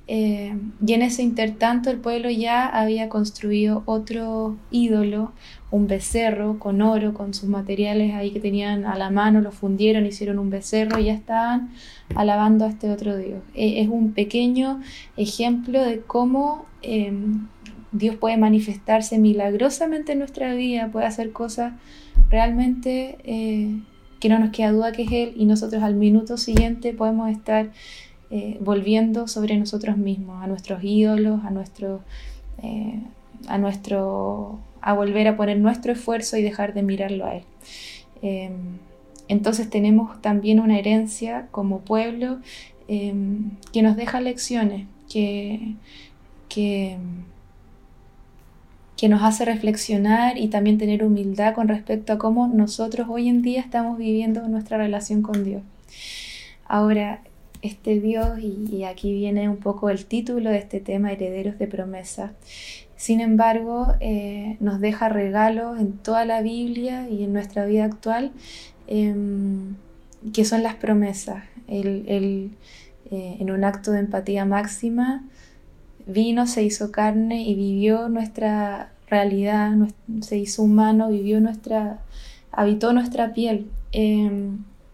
eh, 0.06 0.54
y 0.86 0.94
en 0.94 1.02
ese 1.02 1.24
intertanto 1.24 1.90
el 1.90 1.98
pueblo 1.98 2.30
ya 2.30 2.68
había 2.68 3.08
construido 3.08 3.84
otro 3.86 4.58
ídolo, 4.70 5.32
un 5.72 5.88
becerro 5.88 6.60
con 6.60 6.82
oro, 6.82 7.14
con 7.14 7.34
sus 7.34 7.48
materiales 7.48 8.14
ahí 8.14 8.32
que 8.32 8.42
tenían 8.42 8.86
a 8.86 8.98
la 8.98 9.10
mano, 9.10 9.40
lo 9.40 9.52
fundieron, 9.52 10.06
hicieron 10.06 10.40
un 10.40 10.50
becerro 10.50 11.00
y 11.00 11.06
ya 11.06 11.14
estaban 11.14 11.72
alabando 12.16 12.66
a 12.66 12.70
este 12.70 12.92
otro 12.92 13.18
Dios. 13.18 13.42
Eh, 13.54 13.82
es 13.82 13.88
un 13.88 14.12
pequeño 14.12 14.82
ejemplo 15.16 15.82
de 15.82 16.02
cómo 16.02 16.66
em, 16.82 17.48
Dios 17.94 18.18
puede 18.18 18.38
manifestarse 18.38 19.20
milagrosamente 19.20 20.12
en 20.12 20.20
nuestra 20.20 20.54
vida, 20.54 20.90
puede 20.92 21.06
hacer 21.06 21.32
cosas 21.32 21.74
realmente 22.30 23.18
eh, 23.24 23.80
que 24.20 24.28
no 24.30 24.38
nos 24.38 24.52
queda 24.52 24.72
duda 24.72 24.92
que 24.92 25.04
es 25.04 25.12
Él 25.12 25.34
y 25.38 25.46
nosotros 25.46 25.82
al 25.82 25.96
minuto 25.96 26.38
siguiente 26.38 26.94
podemos 26.94 27.30
estar 27.30 27.72
eh, 28.36 28.58
volviendo 28.62 29.28
sobre 29.28 29.56
nosotros 29.58 29.96
mismos, 29.96 30.44
a 30.44 30.48
nuestros 30.48 30.84
ídolos, 30.84 31.46
a 31.46 31.52
nuestro, 31.52 32.02
eh, 32.64 32.98
a 33.48 33.60
nuestro, 33.60 34.58
a 34.82 34.94
volver 34.94 35.28
a 35.28 35.38
poner 35.38 35.60
nuestro 35.60 35.92
esfuerzo 35.92 36.36
y 36.38 36.42
dejar 36.42 36.74
de 36.74 36.82
mirarlo 36.82 37.28
a 37.28 37.36
Él. 37.36 37.44
Em, 38.24 38.80
entonces 39.28 39.70
tenemos 39.70 40.20
también 40.24 40.60
una 40.60 40.80
herencia 40.80 41.46
como 41.52 41.82
pueblo 41.82 42.40
em, 42.88 43.52
que 43.72 43.84
nos 43.84 43.96
deja 43.96 44.20
lecciones, 44.20 44.88
que, 45.08 45.76
que, 46.50 46.98
que 48.98 49.10
nos 49.10 49.22
hace 49.22 49.46
reflexionar 49.46 50.40
y 50.40 50.48
también 50.48 50.80
tener 50.80 51.04
humildad 51.04 51.54
con 51.54 51.68
respecto 51.68 52.14
a 52.14 52.18
cómo 52.18 52.48
nosotros 52.48 53.08
hoy 53.12 53.30
en 53.30 53.44
día 53.44 53.62
estamos 53.62 54.00
viviendo 54.00 54.48
nuestra 54.48 54.80
relación 54.80 55.22
con 55.22 55.44
Dios. 55.44 55.62
Ahora, 56.68 57.22
este 57.64 58.02
Dios, 58.02 58.40
y, 58.40 58.84
aquí 58.84 59.14
viene 59.14 59.50
un 59.50 59.58
poco 59.58 59.90
el 59.90 60.06
título 60.06 60.50
de 60.50 60.58
este 60.58 60.82
tema, 60.82 61.14
herederos 61.14 61.58
de 61.58 61.68
promesa. 61.68 62.34
Sin 62.98 63.22
embargo, 63.22 63.94
eh, 64.02 64.58
nos 64.60 64.82
deja 64.82 65.10
regalos 65.10 65.80
en 65.80 65.94
toda 65.94 66.26
la 66.26 66.42
Biblia 66.42 67.10
y 67.10 67.24
en 67.24 67.32
nuestra 67.34 67.66
vida 67.66 67.86
actual, 67.86 68.32
em, 68.88 69.76
que 70.34 70.44
son 70.46 70.62
las 70.62 70.76
promesas. 70.76 71.44
Eh, 71.70 72.50
en 73.40 73.52
un 73.52 73.64
acto 73.64 73.92
de 73.92 74.00
empatía 74.00 74.44
máxima, 74.46 75.24
vino, 76.06 76.48
se 76.48 76.64
hizo 76.64 76.92
carne 76.92 77.44
y 77.44 77.56
vivió 77.56 78.10
nuestra 78.10 78.92
realidad, 79.08 79.74
se 80.22 80.38
hizo 80.38 80.64
humano, 80.64 81.10
vivió 81.10 81.40
nuestra, 81.40 82.00
habitó 82.52 82.92
nuestra 82.92 83.34
piel. 83.34 83.68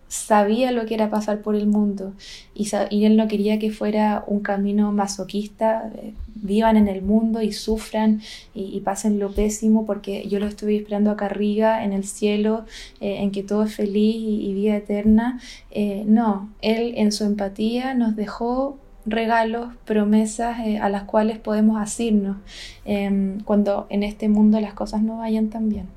Sabía 0.10 0.72
lo 0.72 0.88
que 0.88 0.96
era 0.96 1.12
pasar 1.12 1.44
por 1.44 1.56
el 1.56 1.68
mundo 1.68 2.14
y, 2.56 2.68
él 3.06 3.16
no 3.16 3.28
quería 3.28 3.60
que 3.60 3.72
fuera 3.72 4.24
un 4.26 4.40
camino 4.40 4.92
masoquista, 4.92 5.92
eh, 5.96 6.14
vivan 6.34 6.78
en 6.78 6.88
el 6.88 7.04
mundo 7.04 7.44
y 7.44 7.52
sufran 7.52 8.20
y, 8.56 8.80
pasen 8.80 9.20
lo 9.20 9.32
pésimo 9.32 9.86
porque 9.86 10.28
yo 10.28 10.40
lo 10.40 10.48
estuve 10.48 10.78
esperando 10.78 11.12
acá 11.12 11.28
arriba 11.28 11.84
en 11.84 11.94
el 11.94 12.06
cielo, 12.06 12.66
eh, 13.00 13.18
en 13.20 13.30
que 13.30 13.44
todo 13.44 13.64
es 13.64 13.76
feliz 13.76 14.16
y, 14.18 14.52
vida 14.56 14.76
eterna. 14.78 15.40
Eh, 15.70 16.04
no, 16.08 16.50
él 16.62 16.94
en 16.98 17.12
su 17.12 17.24
empatía 17.24 17.94
nos 17.94 18.16
dejó 18.16 18.80
regalos, 19.06 19.70
promesas 19.86 20.58
a 20.82 20.90
las 20.90 21.04
cuales 21.04 21.38
podemos 21.38 21.80
asirnos 21.80 22.38
em, 22.84 23.40
cuando 23.42 23.86
en 23.90 24.02
este 24.02 24.28
mundo 24.28 24.60
las 24.60 24.74
cosas 24.74 25.04
no 25.04 25.20
vayan 25.20 25.50
tan 25.50 25.70
bien. 25.70 25.88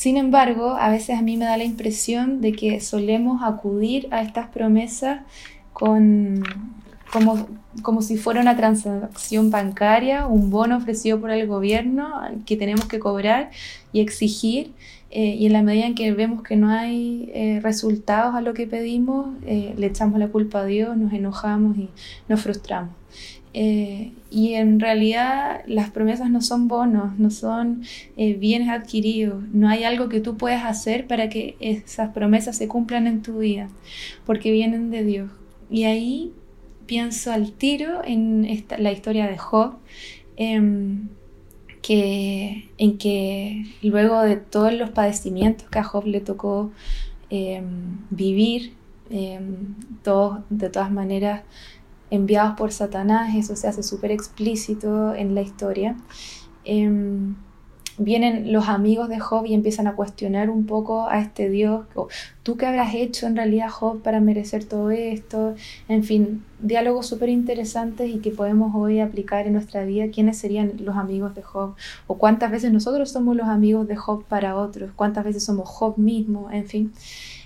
Sin 0.00 0.16
embargo, 0.16 0.78
a 0.80 0.88
veces 0.88 1.18
a 1.18 1.20
mí 1.20 1.36
me 1.36 1.44
da 1.44 1.58
la 1.58 1.64
impresión 1.64 2.40
de 2.40 2.52
que 2.52 2.80
solemos 2.80 3.42
acudir 3.42 4.08
a 4.10 4.22
estas 4.22 4.48
promesas 4.48 5.20
con, 5.74 6.42
como, 7.12 7.46
como, 7.82 8.00
si 8.00 8.16
fuera 8.16 8.40
una 8.40 8.56
transacción 8.56 9.50
bancaria, 9.50 10.26
un 10.26 10.48
bono 10.48 10.78
ofrecido 10.78 11.20
por 11.20 11.30
el 11.30 11.46
gobierno 11.46 12.14
que 12.46 12.56
tenemos 12.56 12.86
que 12.86 12.98
cobrar 12.98 13.50
y 13.92 14.00
exigir. 14.00 14.72
Eh, 15.10 15.36
y 15.38 15.44
en 15.44 15.52
la 15.52 15.62
medida 15.62 15.84
en 15.84 15.94
que 15.94 16.12
vemos 16.12 16.42
que 16.44 16.56
no 16.56 16.70
hay 16.70 17.30
eh, 17.34 17.60
resultados 17.62 18.34
a 18.34 18.40
lo 18.40 18.54
que 18.54 18.66
pedimos, 18.66 19.28
eh, 19.44 19.74
le 19.76 19.88
echamos 19.88 20.18
la 20.18 20.28
culpa 20.28 20.60
a 20.60 20.64
Dios, 20.64 20.96
nos 20.96 21.12
enojamos 21.12 21.76
y 21.76 21.90
nos 22.26 22.40
frustramos. 22.40 22.99
Eh, 23.52 24.12
y 24.30 24.54
en 24.54 24.78
realidad 24.78 25.62
las 25.66 25.90
promesas 25.90 26.30
no 26.30 26.40
son 26.40 26.68
bonos, 26.68 27.18
no 27.18 27.30
son 27.30 27.82
eh, 28.16 28.34
bienes 28.34 28.68
adquiridos, 28.68 29.42
no 29.52 29.68
hay 29.68 29.82
algo 29.82 30.08
que 30.08 30.20
tú 30.20 30.36
puedas 30.36 30.64
hacer 30.64 31.08
para 31.08 31.28
que 31.28 31.56
esas 31.58 32.10
promesas 32.10 32.56
se 32.56 32.68
cumplan 32.68 33.08
en 33.08 33.22
tu 33.22 33.38
vida, 33.38 33.68
porque 34.24 34.52
vienen 34.52 34.90
de 34.90 35.04
Dios. 35.04 35.30
Y 35.68 35.84
ahí 35.84 36.32
pienso 36.86 37.32
al 37.32 37.52
tiro 37.52 38.04
en 38.04 38.44
esta, 38.44 38.78
la 38.78 38.92
historia 38.92 39.26
de 39.26 39.38
Job, 39.38 39.74
em, 40.36 41.08
que, 41.82 42.68
en 42.78 42.98
que 42.98 43.64
luego 43.82 44.20
de 44.22 44.36
todos 44.36 44.72
los 44.74 44.90
padecimientos 44.90 45.68
que 45.70 45.78
a 45.78 45.84
Job 45.84 46.06
le 46.06 46.20
tocó 46.20 46.70
em, 47.30 47.98
vivir, 48.10 48.74
em, 49.10 49.74
todos 50.02 50.40
de 50.50 50.68
todas 50.68 50.90
maneras 50.90 51.42
enviados 52.10 52.56
por 52.56 52.72
Satanás, 52.72 53.34
eso 53.36 53.56
se 53.56 53.68
hace 53.68 53.82
súper 53.82 54.10
explícito 54.10 55.14
en 55.14 55.34
la 55.34 55.42
historia. 55.42 55.96
Em, 56.64 57.34
vienen 58.00 58.50
los 58.50 58.68
amigos 58.68 59.10
de 59.10 59.20
Job 59.20 59.44
y 59.44 59.52
empiezan 59.52 59.86
a 59.86 59.94
cuestionar 59.94 60.48
un 60.48 60.64
poco 60.64 61.08
a 61.08 61.20
este 61.20 61.50
Dios, 61.50 61.84
tú 62.42 62.56
qué 62.56 62.64
habrás 62.64 62.94
hecho 62.94 63.26
en 63.26 63.36
realidad 63.36 63.68
Job 63.68 64.00
para 64.00 64.20
merecer 64.20 64.64
todo 64.64 64.90
esto, 64.90 65.54
en 65.86 66.02
fin, 66.02 66.42
diálogos 66.60 67.06
súper 67.06 67.28
interesantes 67.28 68.08
y 68.08 68.20
que 68.20 68.30
podemos 68.30 68.74
hoy 68.74 69.00
aplicar 69.00 69.46
en 69.46 69.52
nuestra 69.52 69.84
vida, 69.84 70.06
quiénes 70.10 70.38
serían 70.38 70.72
los 70.78 70.96
amigos 70.96 71.34
de 71.34 71.42
Job, 71.42 71.74
o 72.06 72.16
cuántas 72.16 72.50
veces 72.50 72.72
nosotros 72.72 73.10
somos 73.10 73.36
los 73.36 73.48
amigos 73.48 73.86
de 73.86 73.96
Job 73.96 74.24
para 74.24 74.56
otros, 74.56 74.90
cuántas 74.96 75.24
veces 75.24 75.44
somos 75.44 75.68
Job 75.68 75.98
mismo, 75.98 76.50
en 76.50 76.66
fin. 76.66 76.92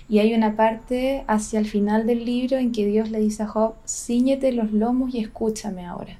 Y 0.07 0.19
hay 0.19 0.33
una 0.33 0.55
parte 0.55 1.23
hacia 1.27 1.59
el 1.59 1.65
final 1.65 2.05
del 2.05 2.25
libro 2.25 2.57
en 2.57 2.71
que 2.71 2.85
Dios 2.85 3.09
le 3.09 3.19
dice 3.19 3.43
a 3.43 3.47
Job, 3.47 3.73
ciñete 3.87 4.51
los 4.51 4.71
lomos 4.71 5.13
y 5.15 5.19
escúchame 5.19 5.85
ahora. 5.85 6.17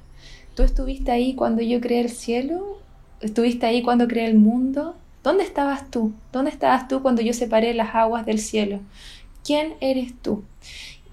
¿Tú 0.54 0.62
estuviste 0.62 1.12
ahí 1.12 1.34
cuando 1.34 1.62
yo 1.62 1.80
creé 1.80 2.00
el 2.00 2.10
cielo? 2.10 2.78
¿Estuviste 3.20 3.66
ahí 3.66 3.82
cuando 3.82 4.08
creé 4.08 4.26
el 4.26 4.38
mundo? 4.38 4.96
¿Dónde 5.22 5.44
estabas 5.44 5.90
tú? 5.90 6.12
¿Dónde 6.32 6.50
estabas 6.50 6.88
tú 6.88 7.02
cuando 7.02 7.22
yo 7.22 7.32
separé 7.32 7.74
las 7.74 7.94
aguas 7.94 8.26
del 8.26 8.40
cielo? 8.40 8.80
¿Quién 9.44 9.74
eres 9.80 10.14
tú? 10.20 10.42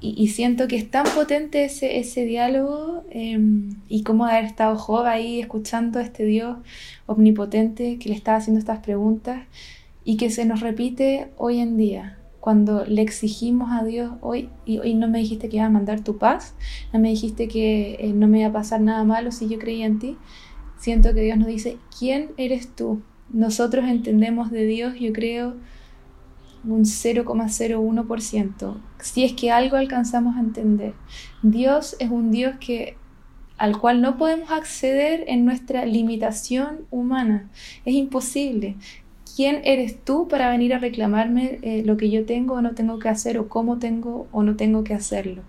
Y, 0.06 0.27
siento 0.27 0.68
que 0.68 0.75
es 0.75 0.92
tan 0.92 1.06
potente 1.15 1.63
ese, 1.63 1.98
ese 1.98 2.25
diálogo 2.25 3.06
em, 3.10 3.70
y 3.88 4.03
cómo 4.03 4.25
haber 4.25 4.44
estado 4.44 4.75
Job 4.77 5.06
ahí 5.06 5.39
escuchando 5.39 6.00
a 6.00 6.01
este 6.01 6.25
Dios 6.25 6.58
omnipotente 7.06 7.98
que 8.00 8.10
le 8.10 8.15
estaba 8.15 8.38
haciendo 8.38 8.60
estas 8.60 8.80
preguntas 8.80 9.44
y 10.03 10.18
que 10.18 10.30
se 10.30 10.44
nos 10.44 10.60
repite 10.60 11.30
hoy 11.38 11.60
en 11.60 11.77
día 11.77 12.18
cuando 12.44 12.84
le 12.84 13.02
exigimos 13.02 13.72
a 13.72 13.86
Dios 13.86 14.12
hoy, 14.20 14.50
y 14.66 14.80
hoy 14.80 14.96
no 14.96 15.08
me 15.08 15.20
dijiste 15.20 15.48
que 15.48 15.56
iba 15.56 15.66
a 15.68 15.70
mandar 15.70 16.02
tu 16.02 16.18
paz, 16.18 16.56
no 16.92 17.00
me 17.00 17.08
dijiste 17.08 17.48
que 17.48 17.96
eh, 18.02 18.12
no 18.12 18.28
me 18.28 18.40
iba 18.40 18.50
a 18.50 18.52
pasar 18.52 18.82
nada 18.82 19.06
malo 19.06 19.32
si 19.32 19.48
yo 19.48 19.58
creía 19.58 19.86
en 19.86 19.98
ti, 19.98 20.18
siento 20.78 21.14
que 21.14 21.22
Dios 21.22 21.38
nos 21.38 21.48
dice, 21.48 21.78
¿quién 21.98 22.32
eres 22.36 22.76
tú? 22.76 23.02
Nosotros 23.30 23.86
entendemos 23.88 24.52
de 24.52 24.66
Dios, 24.66 24.96
yo 25.00 25.14
creo, 25.14 25.56
un 26.66 26.82
0,01%, 26.84 28.78
si 29.00 29.24
es 29.24 29.32
que 29.32 29.50
algo 29.50 29.78
alcanzamos 29.78 30.36
a 30.36 30.42
entender. 30.42 30.96
Dios 31.44 31.96
es 32.00 32.12
un 32.12 32.30
Dios 32.30 32.58
que 32.60 32.98
al 33.58 33.80
cual 33.80 34.02
no 34.02 34.18
podemos 34.18 34.52
acceder 34.52 35.24
en 35.28 35.46
nuestra 35.46 35.86
limitación 35.86 36.82
humana. 36.92 37.50
Es 37.86 37.94
imposible. 37.94 38.76
¿Quién 39.36 39.62
eres 39.63 39.98
tú 40.04 40.28
para 40.28 40.50
venir 40.50 40.74
a 40.74 40.80
reclamarme 40.80 41.60
eh, 41.62 41.84
lo 41.86 41.98
que 41.98 42.10
yo 42.10 42.25
tengo 42.25 42.56
o 42.56 42.62
no 42.62 42.75
tengo 42.75 43.00
que 43.00 43.10
hacer 43.10 43.38
o 43.38 43.50
cómo 43.50 43.80
tengo 43.80 44.28
o 44.32 44.44
no 44.44 44.56
tengo 44.56 44.84
que 44.84 44.94
hacerlo? 44.94 45.42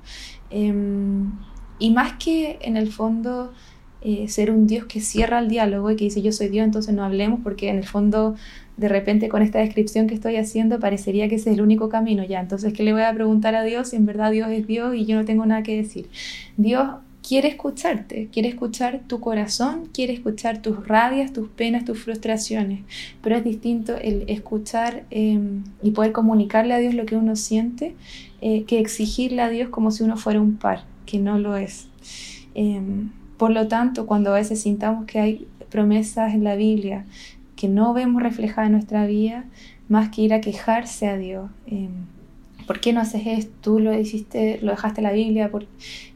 Em, 0.51 1.33
y 1.79 1.91
más 1.91 2.15
que 2.15 2.59
en 2.63 2.77
el 2.77 2.91
fondo 2.91 3.53
eh, 4.01 4.29
ser 4.29 4.51
un 4.51 4.67
Dios 4.67 4.87
que 4.87 5.01
cierra 5.01 5.39
el 5.39 5.49
diálogo 5.49 5.91
y 5.91 5.97
que 5.97 6.05
dice 6.05 6.23
yo 6.23 6.33
soy 6.33 6.49
Dios, 6.49 6.65
entonces 6.65 6.95
no 6.95 7.05
hablemos, 7.05 7.41
porque 7.43 7.69
en 7.69 7.79
el 7.79 7.85
fondo 7.85 8.37
de 8.77 8.89
repente 8.89 9.29
con 9.29 9.43
esta 9.43 9.61
descripción 9.61 10.07
que 10.07 10.15
estoy 10.15 10.37
haciendo 10.37 10.81
parecería 10.81 11.29
que 11.29 11.37
ese 11.37 11.51
es 11.51 11.57
el 11.57 11.63
único 11.63 11.89
camino 11.89 12.25
ya. 12.25 12.41
Entonces, 12.41 12.73
¿qué 12.73 12.83
le 12.83 12.93
voy 12.93 13.03
a 13.03 13.13
preguntar 13.13 13.55
a 13.55 13.65
Dios 13.65 13.89
si 13.89 13.97
en 13.97 14.07
verdad 14.07 14.31
Dios 14.31 14.51
es 14.51 14.67
Dios 14.67 14.95
y 14.95 15.05
yo 15.07 15.17
no 15.17 15.25
tengo 15.25 15.47
nada 15.47 15.63
que 15.63 15.77
decir? 15.77 16.09
Dios 16.57 16.89
quiere 17.27 17.49
escucharte, 17.49 18.29
quiere 18.31 18.51
escuchar 18.51 19.01
tu 19.07 19.19
corazón, 19.19 19.89
quiere 19.93 20.13
escuchar 20.13 20.61
tus 20.61 20.87
rabias, 20.87 21.33
tus 21.33 21.49
penas, 21.49 21.87
tus 21.87 21.99
frustraciones, 21.99 22.81
pero 23.23 23.37
es 23.37 23.45
distinto 23.45 23.97
el 23.97 24.25
escuchar 24.29 25.05
em, 25.11 25.65
y 25.83 25.93
poder 25.93 26.13
comunicarle 26.13 26.75
a 26.75 26.79
Dios 26.79 26.95
lo 26.95 27.07
que 27.07 27.17
uno 27.17 27.35
siente 27.35 27.95
eh, 28.43 28.65
que 28.65 28.79
exigirle 28.79 29.41
a 29.41 29.49
Dios 29.49 29.71
como 29.71 29.91
si 29.91 30.05
uno 30.05 30.19
fuera 30.19 30.41
un 30.41 30.57
par, 30.57 30.85
que 31.07 31.19
no 31.19 31.39
lo 31.39 31.57
es. 31.57 31.89
Em, 32.55 33.11
por 33.39 33.51
lo 33.51 33.69
tanto, 33.69 34.07
cuando 34.07 34.31
a 34.31 34.35
veces 34.35 34.61
sintamos 34.61 35.07
que 35.07 35.19
hay 35.19 35.49
promesas 35.71 36.35
en 36.35 36.45
la 36.45 36.57
Biblia 36.57 37.07
que 37.57 37.69
no 37.69 37.95
vemos 37.95 38.23
reflejadas 38.23 38.67
en 38.67 38.73
nuestra 38.73 39.07
vida, 39.07 39.47
más 39.89 40.11
que 40.11 40.23
ir 40.23 40.35
a 40.35 40.41
quejarse 40.43 41.09
a 41.09 41.17
Dios. 41.17 41.51
¿Por 42.67 42.81
qué 42.81 42.93
no 42.93 43.01
haces 43.01 43.23
esto? 43.27 43.53
Tú 43.61 43.79
lo 43.79 43.99
hiciste, 43.99 44.59
lo 44.63 44.71
dejaste 44.71 45.01
en 45.01 45.05
la 45.05 45.13
Biblia. 45.13 45.51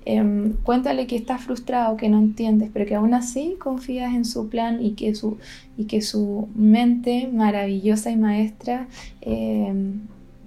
Em, 0.05 0.55
cuéntale 0.63 1.07
que 1.07 1.17
estás 1.17 1.43
frustrado, 1.43 1.97
que 1.97 2.09
no 2.09 2.19
entiendes, 2.19 2.71
pero 2.73 2.87
que 2.87 2.95
aún 2.95 3.15
así 3.15 3.57
confías 3.59 4.15
en 4.15 4.25
su 4.25 4.49
plan 4.49 4.85
y 4.85 4.93
que 4.93 5.15
su, 5.15 5.39
y 5.77 5.85
que 5.85 6.01
su 6.01 6.49
mente 6.55 7.29
maravillosa 7.33 8.11
y 8.11 8.17
maestra 8.17 8.89
em, 9.21 10.01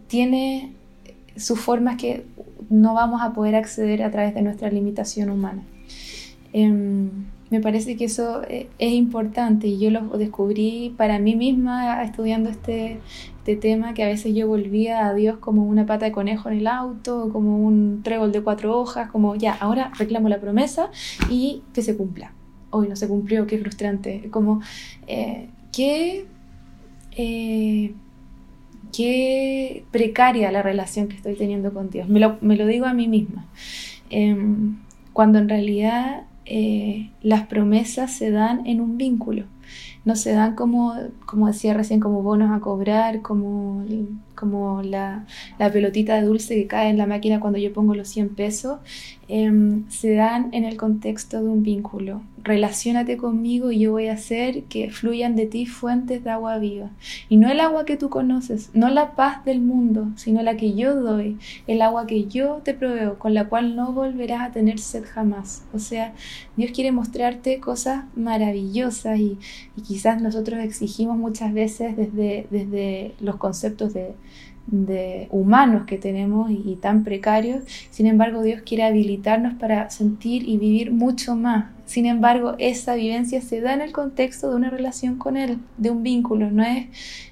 tiene 0.08 0.72
sus 1.36 1.60
formas 1.60 1.98
que 1.98 2.26
no 2.70 2.94
vamos 2.94 3.22
a 3.22 3.34
poder 3.34 3.56
acceder 3.56 4.04
a 4.04 4.12
través 4.12 4.34
de 4.34 4.42
nuestra 4.42 4.70
limitación 4.72 5.30
humana. 5.30 5.64
Em, 6.54 7.10
me 7.52 7.60
parece 7.60 7.98
que 7.98 8.06
eso 8.06 8.44
eh, 8.48 8.70
es 8.80 8.94
importante 8.94 9.68
y 9.68 9.78
yo 9.78 9.92
lo 9.92 10.18
descubrí 10.18 10.94
para 10.96 11.20
mí 11.20 11.36
misma 11.36 12.02
estudiando 12.02 12.50
este, 12.50 13.02
este 13.40 13.58
tema, 13.58 13.94
que 13.94 14.04
a 14.04 14.08
veces 14.08 14.34
yo 14.34 14.48
volvía 14.48 15.06
a 15.06 15.14
Dios 15.14 15.38
como 15.38 15.66
una 15.66 15.86
pata 15.86 16.06
de 16.06 16.14
conejo 16.14 16.50
en 16.50 16.60
el 16.60 16.68
auto, 16.68 17.30
como 17.34 17.58
un 17.58 18.04
trébol 18.04 18.32
de 18.32 18.42
cuatro 18.42 18.80
hojas, 18.80 19.12
como 19.12 19.36
ya, 19.36 19.54
ahora 19.54 19.92
reclamo 20.00 20.30
la 20.30 20.40
promesa 20.40 20.92
y 21.30 21.62
que 21.74 21.82
se 21.82 21.98
cumpla. 21.98 22.32
Hoy 22.70 22.88
no 22.88 22.96
se 22.96 23.10
cumplió, 23.10 23.46
qué 23.48 23.58
frustrante. 23.58 24.30
Como, 24.32 24.62
eh, 25.08 25.50
qué, 25.74 26.26
eh, 27.18 27.94
qué 28.94 29.84
precaria 29.92 30.54
la 30.54 30.62
relación 30.62 31.10
que 31.10 31.18
estoy 31.18 31.36
teniendo 31.36 31.74
con 31.74 31.90
Dios. 31.90 32.08
Me 32.08 32.22
lo, 32.22 32.38
me 32.40 32.56
lo 32.56 32.66
digo 32.66 32.86
a 32.86 32.94
mí 32.94 33.10
misma. 33.10 33.46
Em, 34.10 34.78
cuando 35.12 35.38
en 35.40 35.50
realidad 35.50 36.24
eh, 36.54 37.10
las 37.22 37.48
promesas 37.48 38.12
se 38.12 38.30
dan 38.30 38.68
en 38.68 38.82
un 38.82 38.98
vínculo, 38.98 39.46
no 40.04 40.18
se 40.18 40.34
dan 40.34 40.56
como, 40.56 40.94
como 41.26 41.48
decía 41.48 41.74
recién, 41.74 42.02
como 42.02 42.24
bonos 42.24 42.52
a 42.52 42.60
cobrar, 42.60 43.22
como, 43.22 43.86
como 44.36 44.82
la, 44.82 45.26
pelotita 45.72 46.16
de 46.16 46.24
dulce 46.24 46.56
que 46.56 46.68
cae 46.68 46.90
en 46.90 46.98
la 46.98 47.08
máquina 47.08 47.40
cuando 47.40 47.58
yo 47.58 47.72
pongo 47.72 47.96
los 47.96 48.10
100 48.10 48.36
pesos, 48.36 48.80
Em, 49.34 49.90
se 49.90 50.14
dan 50.14 50.50
en 50.52 50.66
el 50.66 50.76
contexto 50.76 51.42
de 51.42 51.48
un 51.48 51.64
vínculo. 51.64 52.22
Relaciónate 52.44 53.18
conmigo 53.18 53.72
y 53.72 53.80
yo 53.80 53.92
voy 53.92 54.08
a 54.08 54.14
hacer 54.14 54.64
que 54.64 54.90
fluyan 54.90 55.36
de 55.36 55.46
ti 55.46 55.66
fuentes 55.66 56.24
de 56.24 56.30
agua 56.30 56.58
viva. 56.58 56.90
Y 57.30 57.38
no 57.38 57.50
el 57.50 57.60
agua 57.60 57.86
que 57.86 57.98
tú 57.98 58.10
conoces, 58.10 58.70
no 58.74 58.90
la 58.90 59.16
paz 59.16 59.46
del 59.46 59.62
mundo, 59.62 60.08
sino 60.16 60.42
la 60.42 60.58
que 60.58 60.74
yo 60.74 60.96
doy, 60.96 61.38
el 61.68 61.82
agua 61.82 62.08
que 62.08 62.26
yo 62.26 62.62
te 62.64 62.74
proveo, 62.74 63.20
con 63.20 63.34
la 63.34 63.48
cual 63.48 63.76
no 63.76 63.94
volverás 63.94 64.42
a 64.42 64.52
tener 64.52 64.80
sed 64.80 65.04
jamás. 65.06 65.64
O 65.74 65.80
sea, 65.80 66.14
Dios 66.58 66.72
quiere 66.72 66.92
mostrarte 66.92 67.60
cosas 67.60 68.06
maravillosas 68.16 69.20
y, 69.20 69.38
y 69.76 69.82
quizás 69.82 70.22
nosotros 70.22 70.60
exigimos 70.60 71.18
muchas 71.18 71.54
veces 71.54 71.96
desde, 71.96 72.48
desde 72.50 73.14
los 73.20 73.36
conceptos 73.38 73.94
de 73.94 74.16
de 74.68 75.28
humanos 75.32 75.84
que 75.86 75.98
tenemos 75.98 76.50
y, 76.50 76.78
tan 76.82 77.04
precarios. 77.04 77.64
Sin 77.90 78.08
embargo, 78.08 78.42
Dios 78.42 78.62
quiere 78.66 78.84
habilitarnos 78.84 79.56
para 79.56 79.90
sentir 79.90 80.48
y 80.48 80.58
vivir 80.58 80.92
mucho 80.92 81.36
más. 81.36 81.66
Sin 81.92 82.06
embargo, 82.06 82.56
esa 82.58 82.96
vivencia 82.96 83.42
se 83.42 83.60
da 83.60 83.74
en 83.74 83.82
el 83.82 83.92
contexto 83.92 84.50
de 84.50 84.56
una 84.56 84.70
relación 84.70 85.18
con 85.18 85.36
Él, 85.36 85.58
de 85.76 85.90
un 85.90 86.04
vínculo. 86.04 86.50
No 86.50 86.64
es 86.64 86.88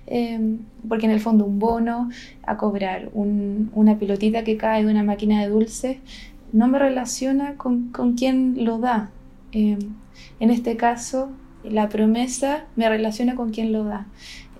em, 0.06 0.58
porque 0.90 1.06
en 1.06 1.14
el 1.14 1.22
fondo 1.22 1.46
un 1.46 1.60
bono 1.60 2.10
a 2.44 2.58
cobrar, 2.58 3.10
una 3.14 3.98
pilotita 3.98 4.44
que 4.44 4.58
cae 4.58 4.84
de 4.84 4.92
una 4.92 5.02
máquina 5.02 5.42
de 5.42 5.48
dulces, 5.48 6.00
no 6.52 6.68
me 6.68 6.78
relaciona 6.78 7.56
con, 7.56 7.94
con 7.94 8.16
quien 8.16 8.66
lo 8.66 8.80
da. 8.80 9.12
Em, 9.54 9.80
en 10.42 10.50
este 10.50 10.76
caso, 10.76 11.30
la 11.64 11.88
promesa 11.88 12.66
me 12.76 12.90
relaciona 12.90 13.36
con 13.36 13.52
quien 13.52 13.72
lo 13.72 13.86
da. 13.86 14.08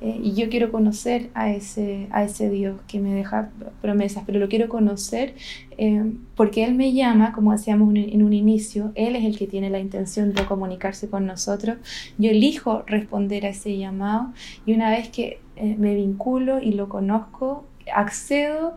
Eh, 0.02 0.20
y 0.24 0.34
yo 0.34 0.50
quiero 0.50 0.72
conocer 0.72 1.30
a 1.34 1.52
ese, 1.52 2.08
a 2.12 2.24
ese 2.24 2.50
Dios 2.50 2.80
que 2.88 3.00
me 3.00 3.14
deja 3.14 3.50
promesas, 3.82 4.24
pero 4.26 4.40
lo 4.40 4.48
quiero 4.48 4.70
conocer 4.70 5.36
eh, 5.78 6.14
porque 6.36 6.64
Él 6.64 6.76
me 6.76 6.94
llama, 6.94 7.34
como 7.34 7.52
decíamos 7.52 7.94
en 7.94 8.24
un 8.24 8.34
inicio, 8.34 8.92
Él 8.96 9.16
es 9.16 9.26
el 9.26 9.38
que 9.38 9.48
tiene 9.48 9.70
la 9.70 9.80
intención 9.80 10.34
de 10.34 10.46
comunicarse 10.46 11.10
con 11.10 11.26
nosotros. 11.26 11.78
Yo 12.18 12.32
elijo 12.32 12.84
responder 12.88 13.46
a 13.46 13.50
ese 13.50 13.78
llamado 13.78 14.32
y 14.66 14.74
una 14.74 14.90
vez 14.90 15.10
que 15.10 15.42
eh, 15.58 15.76
me 15.78 15.96
vinculo 15.96 16.62
y 16.62 16.72
lo 16.72 16.88
conozco, 16.88 17.66
accedo 17.94 18.76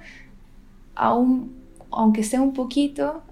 a 0.97 1.15
un, 1.15 1.55
aunque 1.93 2.25
sea 2.25 2.43
un 2.43 2.53
poquito, 2.53 3.23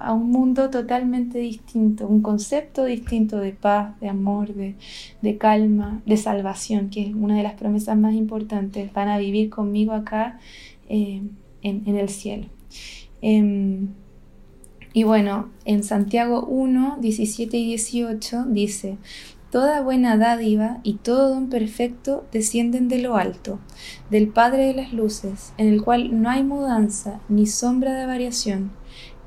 a 0.00 0.12
un 0.12 0.30
mundo 0.30 0.70
totalmente 0.70 1.38
distinto, 1.38 2.06
un 2.06 2.22
concepto 2.22 2.84
distinto 2.84 3.38
de 3.38 3.52
paz, 3.52 3.98
de 4.00 4.08
amor, 4.08 4.54
de, 4.54 5.38
calma, 5.38 6.02
de 6.06 6.16
salvación, 6.16 6.90
que 6.90 7.02
es 7.08 7.14
una 7.14 7.36
de 7.36 7.42
las 7.42 7.54
promesas 7.54 7.96
más 7.96 8.14
importantes. 8.14 8.92
Van 8.92 9.08
a 9.08 9.18
vivir 9.18 9.50
conmigo 9.50 9.92
acá 9.92 10.38
eh, 10.88 11.22
en, 11.62 11.96
el 11.96 12.08
cielo. 12.08 12.46
Em, 13.20 13.88
y 14.92 15.02
bueno, 15.02 15.50
en 15.64 15.82
Santiago 15.82 16.46
1, 16.46 16.98
17 17.00 17.56
y 17.56 17.66
18 17.66 18.44
dice, 18.48 18.98
Toda 19.50 19.80
buena 19.80 20.18
dádiva 20.18 20.78
y 20.82 20.94
todo 20.94 21.30
don 21.30 21.48
perfecto 21.48 22.26
descienden 22.32 22.88
de 22.88 22.98
lo 22.98 23.16
alto, 23.16 23.60
del 24.10 24.28
Padre 24.28 24.66
de 24.66 24.74
las 24.74 24.92
Luces, 24.92 25.54
en 25.56 25.68
el 25.68 25.82
cual 25.82 26.20
no 26.20 26.28
hay 26.28 26.44
mudanza 26.44 27.20
ni 27.30 27.46
sombra 27.46 27.94
de 27.94 28.04
variación 28.04 28.72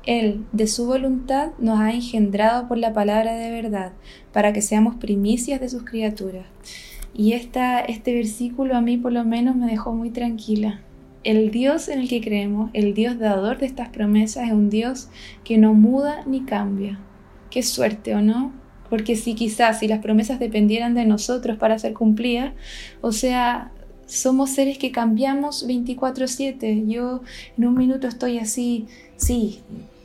él, 0.04 0.44
de 0.52 0.66
su 0.66 0.86
voluntad, 0.86 1.52
nos 1.58 1.80
ha 1.80 1.92
engendrado 1.92 2.68
por 2.68 2.78
la 2.78 2.92
palabra 2.92 3.34
de 3.34 3.50
verdad, 3.50 3.92
para 4.32 4.52
que 4.52 4.62
seamos 4.62 4.96
primicias 4.96 5.60
de 5.60 5.68
sus 5.68 5.84
criaturas. 5.84 6.46
Y 7.14 7.32
esta, 7.32 7.80
este 7.80 8.14
versículo 8.14 8.76
a 8.76 8.80
mí 8.80 8.96
por 8.96 9.12
lo 9.12 9.24
menos 9.24 9.56
me 9.56 9.66
dejó 9.66 9.92
muy 9.92 10.10
tranquila. 10.10 10.80
El 11.24 11.50
Dios 11.50 11.88
en 11.88 12.00
el 12.00 12.08
que 12.08 12.20
creemos, 12.20 12.70
el 12.72 12.94
Dios 12.94 13.18
dador 13.18 13.58
de 13.58 13.66
estas 13.66 13.90
promesas, 13.90 14.48
es 14.48 14.52
un 14.52 14.70
Dios 14.70 15.08
que 15.44 15.58
no 15.58 15.74
muda 15.74 16.24
ni 16.26 16.42
cambia. 16.42 16.98
Qué 17.50 17.62
suerte, 17.62 18.14
¿o 18.14 18.22
no? 18.22 18.52
Porque 18.90 19.14
si 19.14 19.34
quizás 19.34 19.78
si 19.78 19.88
las 19.88 20.00
promesas 20.00 20.40
dependieran 20.40 20.94
de 20.94 21.04
nosotros 21.04 21.58
para 21.58 21.78
ser 21.78 21.92
cumplidas, 21.92 22.54
o 23.02 23.12
sea, 23.12 23.70
somos 24.06 24.50
seres 24.50 24.78
que 24.78 24.90
cambiamos 24.90 25.66
24/7. 25.66 26.84
Yo 26.86 27.22
en 27.56 27.66
un 27.66 27.74
minuto 27.74 28.08
estoy 28.08 28.38
así, 28.38 28.86
sí, 29.16 29.60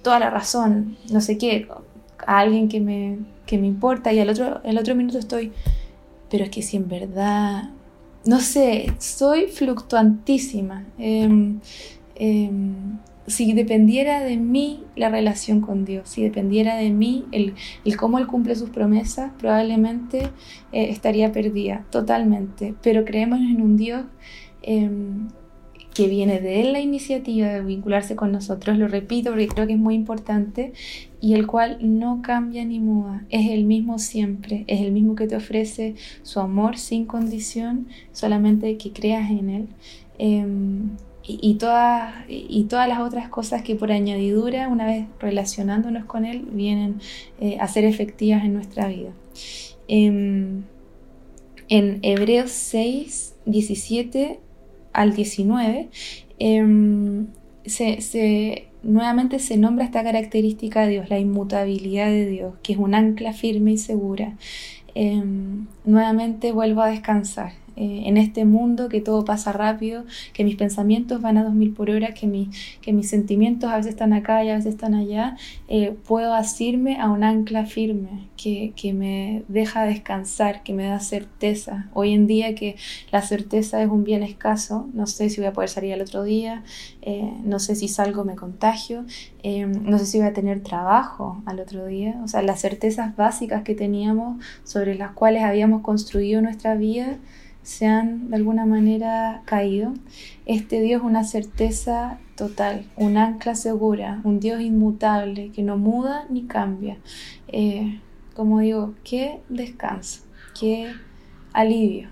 toda 0.07 0.19
la 0.19 0.29
razón, 0.29 0.95
no 1.11 1.19
sé 1.19 1.37
qué, 1.37 1.67
a 2.25 2.39
alguien 2.39 2.69
que 2.69 2.79
me, 2.79 3.19
que 3.45 3.57
me 3.57 3.67
importa 3.67 4.13
y 4.13 4.19
al 4.21 4.29
otro, 4.29 4.61
el 4.63 4.77
otro 4.77 4.95
minuto 4.95 5.19
estoy, 5.19 5.51
pero 6.31 6.45
es 6.45 6.49
que 6.49 6.61
si 6.61 6.77
en 6.77 6.87
verdad, 6.87 7.71
no 8.23 8.39
sé, 8.39 8.93
soy 8.99 9.47
fluctuantísima. 9.47 10.85
Em, 10.97 11.59
em, 12.15 12.99
si 13.27 13.51
dependiera 13.51 14.23
de 14.23 14.37
mí 14.37 14.85
la 14.95 15.09
relación 15.09 15.59
con 15.59 15.83
Dios, 15.83 16.07
si 16.07 16.23
dependiera 16.23 16.77
de 16.77 16.89
mí 16.89 17.25
el, 17.33 17.53
cómo 17.97 18.17
Él 18.17 18.27
cumple 18.27 18.55
sus 18.55 18.69
promesas, 18.69 19.33
probablemente 19.37 20.29
eh, 20.71 20.87
estaría 20.89 21.33
perdida 21.33 21.83
totalmente. 21.89 22.75
Pero 22.81 23.03
creemos 23.03 23.39
en 23.39 23.61
un 23.61 23.75
Dios 23.75 24.05
em, 24.61 25.27
que 25.97 26.07
viene 26.07 26.39
de 26.39 26.61
él 26.61 26.73
la 26.73 26.79
iniciativa 26.79 27.47
de 27.47 27.63
vincularse 27.63 28.15
con 28.15 28.31
nosotros, 28.31 28.77
lo 28.77 28.87
repito 28.87 29.31
porque 29.31 29.47
creo 29.47 29.65
que 29.65 29.73
es 29.73 29.79
muy 29.79 29.95
importante, 29.95 30.73
y 31.19 31.33
el 31.33 31.47
cual 31.47 31.79
no 31.81 32.21
cambia 32.21 32.63
ni 32.65 32.79
muda, 32.79 33.25
es 33.31 33.49
el 33.49 33.63
mismo 33.63 33.97
siempre, 33.97 34.63
es 34.67 34.81
el 34.81 34.91
mismo 34.91 35.15
que 35.15 35.25
te 35.25 35.35
ofrece 35.35 35.95
su 36.21 36.39
amor 36.39 36.77
sin 36.77 37.05
condición, 37.05 37.87
solamente 38.11 38.77
que 38.77 38.91
creas 38.91 39.31
en 39.31 39.49
él. 39.49 39.67
Em, 40.19 40.91
y, 41.23 41.55
todas, 41.55 42.13
y 42.29 42.63
todas 42.65 42.87
las 42.87 42.99
otras 42.99 43.27
cosas 43.27 43.63
que 43.63 43.75
por 43.75 43.91
añadidura, 43.91 44.67
una 44.69 44.85
vez 44.85 45.07
relacionándonos 45.19 46.05
con 46.05 46.23
Él, 46.23 46.47
vienen 46.53 47.01
eh, 47.41 47.57
a 47.59 47.67
ser 47.67 47.83
efectivas 47.83 48.45
en 48.45 48.53
nuestra 48.53 48.87
vida. 48.87 49.11
Em, 49.89 50.61
en 51.67 51.99
Hebreos 52.01 52.51
6, 52.51 53.35
17 53.45 54.39
al 54.97 55.13
19, 55.13 55.89
em, 56.39 57.27
se, 57.65 58.67
nuevamente 58.81 59.37
se 59.37 59.55
nombra 59.57 59.85
esta 59.85 60.03
característica 60.03 60.81
de 60.81 60.89
Dios, 60.89 61.09
la 61.09 61.19
inmutabilidad 61.19 62.07
de 62.07 62.27
Dios, 62.27 62.55
que 62.63 62.73
es 62.73 62.79
un 62.79 62.95
ancla 62.95 63.33
firme 63.33 63.73
y 63.73 63.77
segura. 63.77 64.35
Em, 64.95 65.67
nuevamente 65.85 66.51
vuelvo 66.51 66.81
a 66.81 66.87
descansar. 66.89 67.51
Eh, 67.77 68.07
en 68.07 68.17
este 68.17 68.43
mundo 68.43 68.89
que 68.89 69.01
todo 69.01 69.23
pasa 69.23 69.51
rápido, 69.51 70.03
que 70.33 70.43
mis 70.43 70.55
pensamientos 70.55 71.21
van 71.21 71.37
a 71.37 71.43
2000 71.43 71.73
por 71.73 71.91
hora, 71.91 72.13
que, 72.13 72.47
que 72.81 72.91
mis 72.91 73.07
sentimientos 73.07 73.69
a 73.69 73.77
veces 73.77 73.91
están 73.91 74.13
acá 74.13 74.43
y 74.43 74.49
a 74.49 74.55
veces 74.55 74.73
están 74.73 74.95
allá, 74.95 75.37
eh, 75.67 75.95
puedo 76.07 76.33
asirme 76.33 76.99
a 76.99 77.09
un 77.09 77.23
ancla 77.23 77.67
firme 77.67 78.29
que, 78.35 78.73
que, 78.75 78.93
me 78.93 79.43
deja 79.47 79.83
descansar, 79.85 80.63
que 80.63 80.73
me 80.73 80.85
da 80.85 80.99
certeza. 80.99 81.87
Hoy 81.93 82.13
en 82.13 82.25
día 82.25 82.55
que 82.55 82.77
la 83.11 83.21
certeza 83.21 83.81
es 83.83 83.89
un 83.89 84.03
bien 84.03 84.23
escaso, 84.23 84.89
no 84.93 85.05
sé 85.05 85.29
si 85.29 85.39
voy 85.39 85.47
a 85.47 85.53
poder 85.53 85.69
salir 85.69 85.93
al 85.93 86.01
otro 86.01 86.23
día, 86.23 86.63
eh, 87.03 87.31
no 87.43 87.59
sé 87.59 87.75
si 87.75 87.87
salgo 87.87 88.23
me 88.23 88.35
contagio, 88.35 89.05
no 89.45 89.97
sé 89.97 90.05
si 90.05 90.17
voy 90.17 90.27
a 90.27 90.33
tener 90.33 90.61
trabajo 90.61 91.41
al 91.45 91.59
otro 91.61 91.85
día, 91.85 92.19
o 92.23 92.27
sea, 92.27 92.41
las 92.41 92.59
certezas 92.59 93.15
básicas 93.15 93.63
que 93.63 93.75
teníamos 93.75 94.43
sobre 94.63 94.95
las 94.95 95.11
cuales 95.11 95.43
habíamos 95.43 95.83
construido 95.83 96.41
nuestra 96.41 96.75
vida, 96.75 97.17
se 97.67 97.85
han 97.85 98.29
de 98.29 98.37
alguna 98.37 98.65
manera 98.65 99.41
caído. 99.43 99.93
Este 100.45 100.79
Dios 100.79 101.01
una 101.03 101.25
certeza 101.25 102.17
total, 102.37 102.85
un 102.95 103.17
ancla 103.17 103.55
segura, 103.55 104.21
un 104.23 104.39
Dios 104.39 104.61
inmutable 104.61 105.51
que 105.51 105.63
no 105.63 105.75
muda 105.75 106.25
ni 106.29 106.43
cambia. 106.43 106.97
Eh, 107.49 107.99
como 108.33 108.61
digo, 108.61 108.93
qué 109.03 109.41
descanso, 109.49 110.21
qué 110.57 110.93
alivio. 111.51 112.07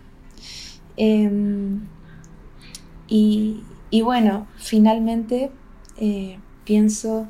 Em, 0.97 1.87
y, 3.07 3.63
bueno, 4.03 4.47
finalmente 4.57 5.51
eh, 5.95 6.37
pienso 6.65 7.29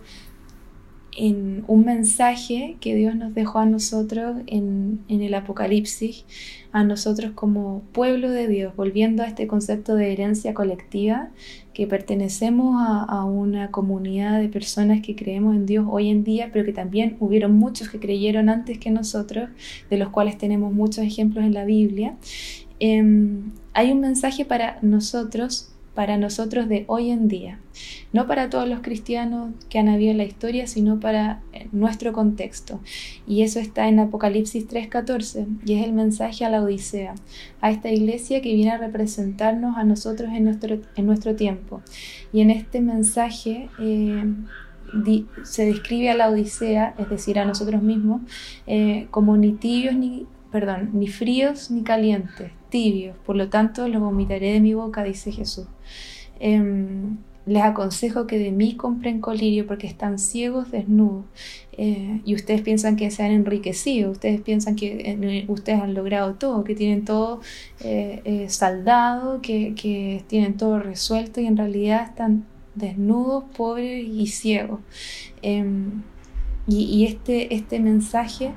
en 1.16 1.64
un 1.68 1.86
mensaje 1.86 2.76
que 2.82 2.94
Dios 2.94 3.16
nos 3.16 3.34
dejó 3.34 3.60
a 3.60 3.66
nosotros 3.66 4.38
en, 4.48 5.00
el 5.08 5.34
Apocalipsis, 5.34 6.26
a 6.72 6.84
nosotros 6.84 7.32
como 7.34 7.84
pueblo 7.94 8.30
de 8.30 8.48
Dios, 8.48 8.76
volviendo 8.76 9.24
a 9.24 9.28
este 9.28 9.48
concepto 9.48 9.96
de 9.96 10.12
herencia 10.12 10.54
colectiva, 10.54 11.30
que 11.74 11.88
pertenecemos 11.88 12.76
a, 12.78 13.24
una 13.26 13.72
comunidad 13.72 14.40
de 14.40 14.50
personas 14.50 15.02
que 15.02 15.16
creemos 15.16 15.56
en 15.56 15.66
Dios 15.66 15.86
hoy 15.90 16.10
en 16.10 16.24
día, 16.24 16.50
pero 16.52 16.66
que 16.66 16.74
también 16.74 17.18
hubieron 17.20 17.54
muchos 17.54 17.90
que 17.90 18.00
creyeron 18.00 18.50
antes 18.50 18.78
que 18.78 18.92
nosotros, 18.92 19.50
de 19.90 19.98
los 19.98 20.10
cuales 20.10 20.38
tenemos 20.38 20.74
muchos 20.74 21.04
ejemplos 21.04 21.46
en 21.46 21.54
la 21.54 21.66
Biblia. 21.66 22.16
Em, 22.80 23.52
hay 23.74 23.92
un 23.92 24.02
mensaje 24.02 24.44
para 24.44 24.80
nosotros 24.82 25.75
para 25.96 26.18
nosotros 26.18 26.70
de 26.70 26.84
hoy 26.88 27.10
en 27.10 27.28
día. 27.28 27.60
No 28.14 28.28
para 28.28 28.50
todos 28.50 28.68
los 28.68 28.82
cristianos 28.82 29.54
que 29.70 29.80
han 29.80 29.90
habido 29.90 30.12
en 30.12 30.18
la 30.18 30.26
historia, 30.26 30.68
sino 30.68 31.00
para 31.00 31.42
eh, 31.54 31.68
nuestro 31.72 32.14
contexto. 32.14 32.80
Y 33.26 33.42
eso 33.42 33.60
está 33.60 33.88
en 33.88 34.00
Apocalipsis 34.00 34.68
3:14 34.68 35.48
y 35.66 35.80
es 35.80 35.86
el 35.86 35.94
mensaje 35.94 36.46
a 36.46 36.50
la 36.50 36.62
Odisea, 36.62 37.16
a 37.62 37.72
esta 37.72 37.90
iglesia 37.90 38.42
que 38.42 38.54
viene 38.54 38.72
a 38.72 38.78
representarnos 38.78 39.78
a 39.78 39.84
nosotros 39.84 40.30
en 40.34 40.44
nuestro, 40.44 40.80
en 40.96 41.06
nuestro 41.06 41.36
tiempo. 41.36 41.82
Y 42.32 42.42
en 42.42 42.52
este 42.52 42.82
mensaje... 42.82 43.70
Eh, 43.80 44.24
se 45.44 45.66
describe 45.66 46.10
a 46.10 46.16
la 46.16 46.30
Odisea, 46.30 46.94
es 46.98 47.10
decir, 47.10 47.40
a 47.40 47.46
nosotros 47.46 47.82
mismos, 47.82 48.22
eh, 48.68 49.08
como 49.12 49.36
ni 49.36 49.52
tibios 49.52 49.96
ni, 49.96 50.26
perdón, 50.52 50.92
ni 50.94 51.08
fríos 51.08 51.70
ni 51.72 51.84
calientes, 51.84 52.52
por 53.26 53.36
lo 53.36 53.50
tanto 53.50 53.88
los 53.88 54.02
vomitaré 54.02 54.54
de 54.54 54.60
mi 54.60 54.74
boca, 54.74 55.04
dice 55.04 55.32
Jesús. 55.32 55.68
Em, 56.40 57.18
les 57.46 57.62
aconsejo 57.62 58.26
que 58.26 58.40
de 58.40 58.52
mí 58.52 58.76
compren 58.76 59.22
colirio 59.22 59.68
porque 59.68 59.88
están 59.88 60.18
ciegos, 60.18 60.72
desnudos. 60.72 61.26
Eh, 61.78 62.22
y 62.26 62.34
ustedes 62.34 62.62
piensan 62.62 62.96
que 62.96 63.12
se 63.12 63.24
han 63.24 63.32
enriquecido, 63.32 64.12
ustedes 64.12 64.42
piensan 64.42 64.76
que 64.76 65.02
eh, 65.06 65.46
ustedes 65.48 65.80
han 65.82 65.94
logrado 65.94 66.36
todo, 66.36 66.64
que 66.64 66.74
tienen 66.74 67.06
todo 67.06 67.42
eh, 67.82 68.46
saldado, 68.50 69.42
que, 69.42 69.76
que, 69.76 70.24
tienen 70.28 70.58
todo 70.58 70.80
resuelto 70.80 71.40
y 71.42 71.46
en 71.46 71.58
realidad 71.58 72.06
están 72.10 72.46
desnudos, 72.74 73.44
pobres 73.56 74.06
y 74.08 74.28
ciegos. 74.28 74.80
Em, 75.42 76.02
y, 76.68 76.86
y, 76.86 77.06
este, 77.06 77.54
este 77.54 77.80
mensaje 77.80 78.52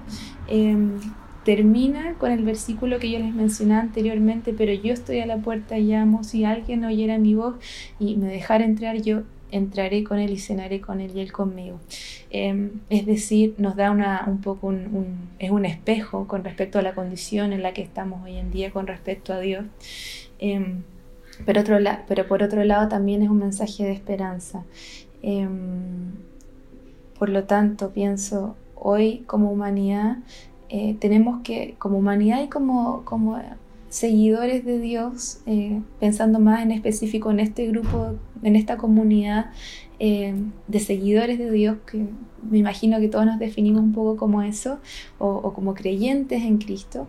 em, 0.49 0.99
termina 1.45 2.15
con 2.15 2.31
el 2.31 2.45
versículo 2.45 2.99
que 2.99 3.11
yo 3.11 3.19
les 3.19 3.35
mencioné 3.35 3.75
anteriormente, 3.75 4.53
pero 4.53 4.73
yo 4.73 4.93
estoy 4.93 5.21
a 5.21 5.27
la 5.27 5.39
puerta 5.39 5.79
y 5.79 5.85
llamo, 5.85 6.25
si 6.25 6.45
alguien 6.45 6.85
oyera 6.85 7.19
mi 7.19 7.35
voz 7.35 7.57
y 7.99 8.17
me 8.17 8.29
dejara 8.29 8.65
entrar, 8.65 9.01
yo 9.01 9.23
entraré 9.51 10.05
con 10.05 10.19
él 10.19 10.31
y 10.31 10.39
cenaré 10.39 10.81
con 10.81 11.01
él 11.01 11.13
y 11.15 11.21
él 11.21 11.33
conmigo. 11.33 11.81
Em, 12.31 12.81
es 12.91 13.07
decir, 13.07 13.55
nos 13.59 13.77
da 13.77 13.91
una, 13.91 14.25
un 14.27 14.41
poco 14.41 14.67
un, 14.67 15.31
es 15.39 15.51
un 15.51 15.65
espejo 15.65 16.27
con 16.27 16.45
respecto 16.45 16.79
a 16.79 16.83
la 16.83 16.95
condición 16.95 17.53
en 17.53 17.63
la 17.63 17.73
que 17.73 17.83
estamos 17.83 18.23
hoy 18.25 18.37
en 18.37 18.51
día 18.51 18.71
con 18.71 18.87
respecto 18.87 19.33
a 19.33 19.41
Dios. 19.41 19.65
Em, 20.39 20.83
pero 21.45 22.27
por 22.27 22.43
otro 22.43 22.65
lado 22.65 22.89
también 22.89 23.23
es 23.23 23.31
un 23.31 23.39
mensaje 23.39 23.85
de 23.85 23.93
esperanza. 23.93 24.65
Em, 25.23 26.13
por 27.19 27.29
lo 27.29 27.45
tanto, 27.45 27.91
pienso, 27.91 28.57
hoy 28.75 29.25
como 29.27 29.51
humanidad 29.51 30.19
eh, 30.69 30.97
tenemos 31.01 31.41
que, 31.43 31.77
como 31.79 31.99
humanidad 31.99 32.43
y 32.43 32.49
como, 32.49 33.05
como 33.05 33.41
seguidores 33.89 34.65
de 34.65 34.79
Dios, 34.79 35.41
eh, 35.47 35.81
pensando 35.99 36.39
más 36.39 36.63
en 36.63 36.73
específico 36.73 37.31
en 37.31 37.41
este 37.41 37.67
grupo, 37.67 38.17
en 38.43 38.55
esta 38.55 38.77
comunidad 38.77 39.47
eh, 39.99 40.35
de 40.67 40.81
seguidores 40.81 41.39
de 41.39 41.51
Dios, 41.51 41.79
que 41.91 42.07
me 42.49 42.59
imagino 42.59 43.01
que 43.01 43.09
todos 43.09 43.25
nos 43.25 43.39
definimos 43.39 43.83
un 43.83 43.93
poco 43.93 44.17
como 44.17 44.43
eso, 44.43 44.79
o, 45.19 45.53
como 45.55 45.75
creyentes 45.75 46.43
en 46.43 46.59
Cristo, 46.59 47.07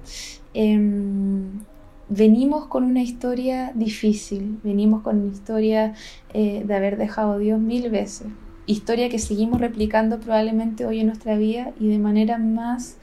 em, 0.54 1.60
venimos 2.08 2.66
con 2.68 2.86
una 2.86 3.04
historia 3.04 3.74
difícil, 3.76 4.58
venimos 4.64 5.04
con 5.04 5.20
una 5.20 5.34
historia 5.34 5.94
de 6.34 6.74
haber 6.74 6.98
dejado 6.98 7.34
a 7.34 7.38
Dios 7.38 7.60
mil 7.60 7.90
veces, 7.92 8.28
historia 8.66 9.10
que 9.10 9.20
seguimos 9.20 9.60
replicando 9.60 10.20
probablemente 10.20 10.86
hoy 10.86 11.00
en 11.00 11.08
nuestra 11.08 11.38
vida 11.38 11.74
y 11.80 11.88
de 11.88 12.00
manera 12.00 12.38
más 12.38 12.98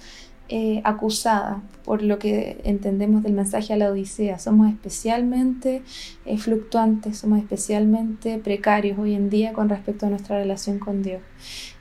eh, 0.49 0.81
acusada 0.85 1.61
por 1.85 2.03
lo 2.03 2.21
que 2.21 2.61
entendemos 2.63 3.25
del 3.25 3.33
mensaje 3.33 3.73
a 3.73 3.77
la 3.77 3.91
Odisea. 3.91 4.39
Somos 4.39 4.69
especialmente 4.69 5.83
eh, 6.25 6.39
fluctuantes, 6.39 7.19
somos 7.19 7.41
especialmente 7.41 8.39
precarios 8.39 8.97
hoy 8.99 9.15
en 9.15 9.29
día 9.29 9.53
con 9.53 9.69
respecto 9.69 10.07
a 10.07 10.11
nuestra 10.11 10.39
relación 10.39 10.79
con 10.79 11.03
Dios. 11.03 11.21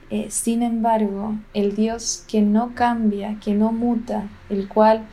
Eh, 0.10 0.28
sin 0.30 0.64
embargo, 0.64 1.36
el 1.54 1.76
Dios 1.76 2.24
que 2.28 2.42
no 2.42 2.74
cambia, 2.74 3.38
que 3.40 3.54
no 3.54 3.72
muta, 3.72 4.30
el 4.50 4.68
cual, 4.68 5.06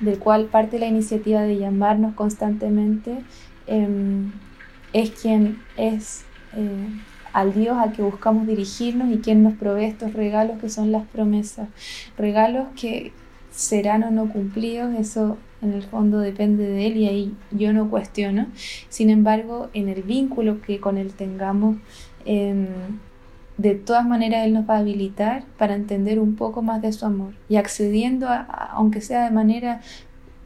del 0.00 0.18
cual 0.18 0.46
parte 0.46 0.78
la 0.78 0.86
iniciativa 0.86 1.40
de 1.40 1.58
llamarnos 1.58 2.14
constantemente, 2.14 3.24
em, 3.66 4.32
es 4.92 5.10
quien 5.10 5.58
es 5.76 6.24
al 7.32 7.54
Dios 7.54 7.76
a 7.78 7.92
que 7.92 8.02
buscamos 8.02 8.46
dirigirnos 8.46 9.10
y 9.10 9.18
quien 9.18 9.42
nos 9.42 9.54
provee 9.54 9.84
estos 9.84 10.12
regalos 10.12 10.58
que 10.58 10.68
son 10.68 10.92
las 10.92 11.06
promesas. 11.06 11.68
Regalos 12.16 12.68
que 12.80 13.12
serán 13.50 14.04
o 14.04 14.10
no 14.10 14.30
cumplidos, 14.32 14.94
eso 14.94 15.36
en 15.62 15.72
el 15.72 15.82
fondo 15.82 16.18
depende 16.18 16.64
de 16.68 16.86
Él 16.86 16.96
y 16.96 17.08
ahí 17.08 17.36
yo 17.50 17.72
no 17.72 17.90
cuestiono. 17.90 18.46
Sin 18.88 19.10
embargo, 19.10 19.68
en 19.74 19.88
el 19.88 20.02
vínculo 20.02 20.60
que 20.62 20.80
con 20.80 20.98
Él 20.98 21.12
tengamos, 21.12 21.76
em, 22.24 22.66
de 23.56 23.74
todas 23.74 24.06
maneras 24.06 24.46
Él 24.46 24.52
nos 24.52 24.68
va 24.68 24.76
a 24.76 24.78
habilitar 24.78 25.44
para 25.56 25.74
entender 25.74 26.20
un 26.20 26.36
poco 26.36 26.62
más 26.62 26.80
de 26.80 26.92
su 26.92 27.04
amor 27.06 27.32
y 27.48 27.56
accediendo, 27.56 28.28
a, 28.28 28.42
aunque 28.72 29.00
sea 29.00 29.24
de 29.24 29.30
manera 29.32 29.80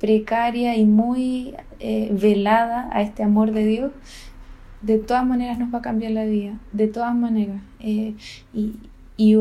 precaria 0.00 0.76
y 0.76 0.84
muy 0.84 1.54
eh, 1.78 2.08
velada 2.12 2.88
a 2.92 3.02
este 3.02 3.22
amor 3.22 3.52
de 3.52 3.64
Dios, 3.64 3.92
de 4.82 4.98
todas 4.98 5.24
maneras 5.24 5.58
nos 5.58 5.72
va 5.72 5.78
a 5.78 5.82
cambiar 5.82 6.12
la 6.12 6.24
vida, 6.24 6.58
de 6.72 6.88
todas 6.88 7.14
maneras. 7.14 7.60
Eh, 7.80 8.14
y, 8.52 8.74
y 9.16 9.36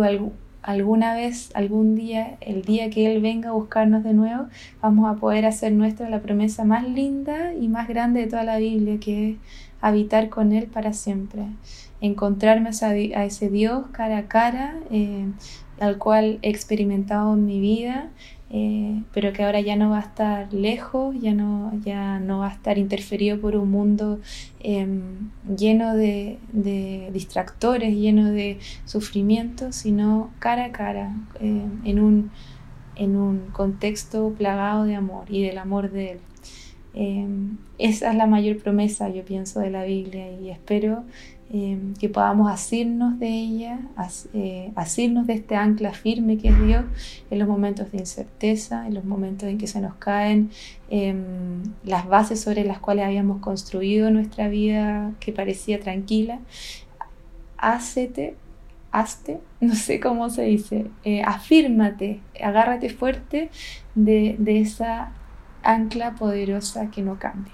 alguna 0.61 1.15
vez, 1.15 1.51
algún 1.55 1.95
día, 1.95 2.37
el 2.41 2.61
día 2.61 2.89
que 2.89 3.11
Él 3.11 3.21
venga 3.21 3.49
a 3.49 3.53
buscarnos 3.53 4.03
de 4.03 4.13
nuevo, 4.13 4.45
vamos 4.81 5.09
a 5.09 5.19
poder 5.19 5.45
hacer 5.45 5.71
nuestra 5.71 6.09
la 6.09 6.21
promesa 6.21 6.63
más 6.63 6.87
linda 6.87 7.53
y 7.53 7.67
más 7.67 7.87
grande 7.87 8.21
de 8.21 8.27
toda 8.27 8.43
la 8.43 8.57
Biblia, 8.57 8.99
que 8.99 9.31
es 9.31 9.37
habitar 9.81 10.29
con 10.29 10.51
Él 10.51 10.67
para 10.67 10.93
siempre, 10.93 11.43
encontrarme 11.99 12.69
a, 12.69 13.25
ese 13.25 13.49
Dios 13.49 13.87
cara 13.91 14.19
a 14.19 14.27
cara, 14.27 14.75
eh, 14.91 15.25
al 15.79 15.97
cual 15.97 16.37
he 16.43 16.49
experimentado 16.49 17.33
en 17.33 17.45
mi 17.45 17.59
vida 17.59 18.09
eh, 18.53 19.01
pero 19.13 19.31
que 19.31 19.43
ahora 19.43 19.61
ya 19.61 19.77
no 19.77 19.91
va 19.91 19.99
a 19.99 20.01
estar 20.01 20.53
lejos, 20.53 21.15
ya 21.21 21.33
no, 21.33 21.71
ya 21.85 22.19
no 22.19 22.39
va 22.39 22.49
a 22.49 22.51
estar 22.51 22.77
interferido 22.77 23.39
por 23.39 23.55
un 23.55 23.71
mundo 23.71 24.19
em, 24.59 25.29
lleno 25.55 25.95
de, 25.95 26.37
distractores, 27.13 27.95
lleno 27.95 28.29
de 28.29 28.59
sufrimiento, 28.83 29.71
sino 29.71 30.31
cara 30.39 30.65
a 30.65 30.71
cara, 30.73 31.15
eh, 31.39 31.63
en, 31.85 31.99
un, 32.01 32.31
en 32.97 33.15
un 33.15 33.39
contexto 33.53 34.33
plagado 34.37 34.83
de 34.83 34.95
amor 34.95 35.23
y 35.29 35.43
del 35.43 35.57
amor 35.57 35.89
de 35.89 36.11
Él. 36.11 36.19
Em, 36.93 37.57
esa 37.77 38.11
es 38.11 38.17
la 38.17 38.27
mayor 38.27 38.57
promesa, 38.57 39.07
yo 39.07 39.23
pienso, 39.23 39.61
de 39.61 39.69
la 39.69 39.85
Biblia 39.85 40.29
y 40.29 40.49
espero 40.49 41.05
em, 41.51 41.93
que 41.95 42.09
podamos 42.09 42.49
asirnos 42.51 43.19
de 43.19 43.27
ella, 43.27 43.79
eh, 44.33 44.71
asirnos 44.75 45.27
de 45.27 45.33
este 45.33 45.55
ancla 45.55 45.93
firme 45.93 46.37
que 46.37 46.49
es 46.49 46.61
Dios 46.65 46.85
en 47.29 47.39
los 47.39 47.47
momentos 47.47 47.91
de 47.91 47.99
incerteza, 47.99 48.87
en 48.87 48.93
los 48.93 49.03
momentos 49.03 49.49
en 49.49 49.57
que 49.57 49.67
se 49.67 49.81
nos 49.81 49.95
caen 49.95 50.49
em, 50.89 51.63
las 51.83 52.07
bases 52.07 52.39
sobre 52.41 52.63
las 52.63 52.79
cuales 52.79 53.05
habíamos 53.05 53.39
construido 53.41 54.11
nuestra 54.11 54.47
vida 54.47 55.11
que 55.19 55.31
parecía 55.31 55.79
tranquila. 55.79 56.39
Hácete 57.57 58.35
hazte, 58.91 59.39
no 59.61 59.75
sé 59.75 59.99
cómo 59.99 60.29
se 60.29 60.43
dice, 60.43 60.87
eh, 61.03 61.23
afírmate, 61.23 62.19
agárrate 62.41 62.89
fuerte 62.89 63.49
de, 63.95 64.35
de 64.37 64.61
esa 64.61 65.13
ancla 65.63 66.15
poderosa 66.15 66.91
que 66.91 67.01
no 67.01 67.17
cambia. 67.19 67.53